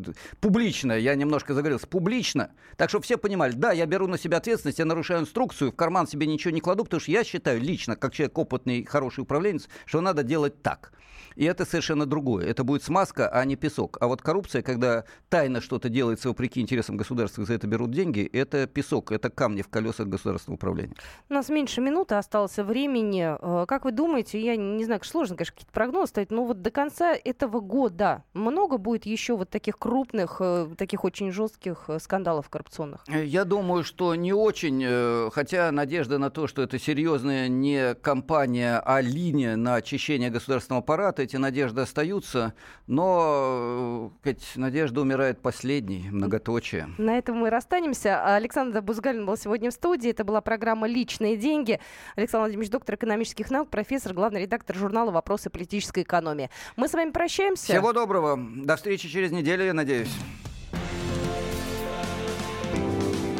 публично, 0.41 0.93
я 0.93 1.13
немножко 1.13 1.53
заговорился, 1.53 1.85
публично, 1.85 2.49
так 2.77 2.89
что 2.89 2.99
все 2.99 3.15
понимали, 3.15 3.53
да, 3.53 3.71
я 3.71 3.85
беру 3.85 4.07
на 4.07 4.17
себя 4.17 4.37
ответственность, 4.37 4.79
я 4.79 4.85
нарушаю 4.85 5.21
инструкцию, 5.21 5.71
в 5.71 5.75
карман 5.75 6.07
себе 6.07 6.25
ничего 6.25 6.51
не 6.51 6.61
кладу, 6.61 6.72
потому 6.81 7.01
что 7.01 7.11
я 7.11 7.23
считаю 7.23 7.61
лично, 7.61 7.95
как 7.95 8.13
человек 8.13 8.37
опытный, 8.37 8.83
хороший 8.83 9.21
управленец, 9.21 9.69
что 9.85 10.01
надо 10.01 10.23
делать 10.23 10.61
так. 10.63 10.93
И 11.35 11.45
это 11.45 11.65
совершенно 11.65 12.05
другое. 12.05 12.45
Это 12.45 12.63
будет 12.63 12.83
смазка, 12.83 13.29
а 13.29 13.43
не 13.45 13.55
песок. 13.55 13.97
А 14.01 14.07
вот 14.07 14.21
коррупция, 14.21 14.61
когда 14.61 15.05
тайно 15.29 15.61
что-то 15.61 15.89
делается 15.89 16.29
вопреки 16.29 16.61
интересам 16.61 16.97
государства, 16.97 17.45
за 17.45 17.53
это 17.53 17.67
берут 17.67 17.91
деньги, 17.91 18.29
это 18.33 18.67
песок, 18.67 19.11
это 19.11 19.29
камни 19.29 19.61
в 19.61 19.67
колесах 19.67 20.07
государственного 20.07 20.55
управления. 20.55 20.95
У 21.29 21.33
нас 21.33 21.49
меньше 21.49 21.81
минуты 21.81 22.15
осталось 22.15 22.57
времени. 22.57 23.35
Э, 23.39 23.65
как 23.65 23.85
вы 23.85 23.91
думаете, 23.91 24.39
я 24.39 24.55
не 24.55 24.85
знаю, 24.85 25.01
сложно, 25.03 25.35
конечно, 25.35 25.53
какие-то 25.53 25.73
прогнозы 25.73 26.07
ставить, 26.07 26.31
но 26.31 26.45
вот 26.45 26.61
до 26.61 26.71
конца 26.71 27.13
этого 27.13 27.59
года 27.59 28.23
много 28.33 28.77
будет 28.77 29.05
еще 29.05 29.35
вот 29.35 29.49
таких 29.49 29.77
крупных, 29.77 30.37
э, 30.39 30.69
таких 30.77 31.03
очень 31.03 31.31
жестких 31.31 31.85
э, 31.87 31.99
скандалов 31.99 32.49
коррупционных? 32.49 33.01
Я 33.07 33.45
думаю, 33.45 33.83
что 33.83 34.15
не 34.15 34.33
очень, 34.33 35.29
хотя 35.31 35.71
надежда 35.71 36.17
на 36.17 36.29
то, 36.29 36.47
что 36.53 36.61
это 36.61 36.77
серьезная 36.77 37.47
не 37.47 37.95
компания, 37.95 38.79
а 38.85 39.01
линия 39.01 39.55
на 39.55 39.73
очищение 39.73 40.29
государственного 40.29 40.83
аппарата, 40.83 41.23
эти 41.23 41.35
надежды 41.35 41.81
остаются, 41.81 42.53
но 42.85 44.13
ведь 44.23 44.51
надежда 44.55 45.01
умирает 45.01 45.41
последней, 45.41 46.11
многоточие. 46.11 46.89
На 46.99 47.17
этом 47.17 47.37
мы 47.37 47.49
расстанемся. 47.49 48.35
Александр 48.35 48.83
Бузгалин 48.83 49.25
был 49.25 49.35
сегодня 49.35 49.71
в 49.71 49.73
студии. 49.73 50.11
Это 50.11 50.23
была 50.23 50.41
программа 50.41 50.85
«Личные 50.85 51.37
деньги». 51.37 51.79
Александр 52.15 52.43
Владимирович, 52.43 52.69
доктор 52.69 52.95
экономических 52.97 53.49
наук, 53.49 53.71
профессор, 53.71 54.13
главный 54.13 54.43
редактор 54.43 54.75
журнала 54.75 55.09
«Вопросы 55.09 55.49
политической 55.49 56.03
экономии». 56.03 56.51
Мы 56.75 56.87
с 56.87 56.93
вами 56.93 57.09
прощаемся. 57.09 57.73
Всего 57.73 57.93
доброго. 57.93 58.37
До 58.37 58.75
встречи 58.75 59.09
через 59.09 59.31
неделю, 59.31 59.65
я 59.65 59.73
надеюсь. 59.73 60.15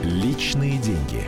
Личные 0.01 0.79
деньги. 0.79 1.25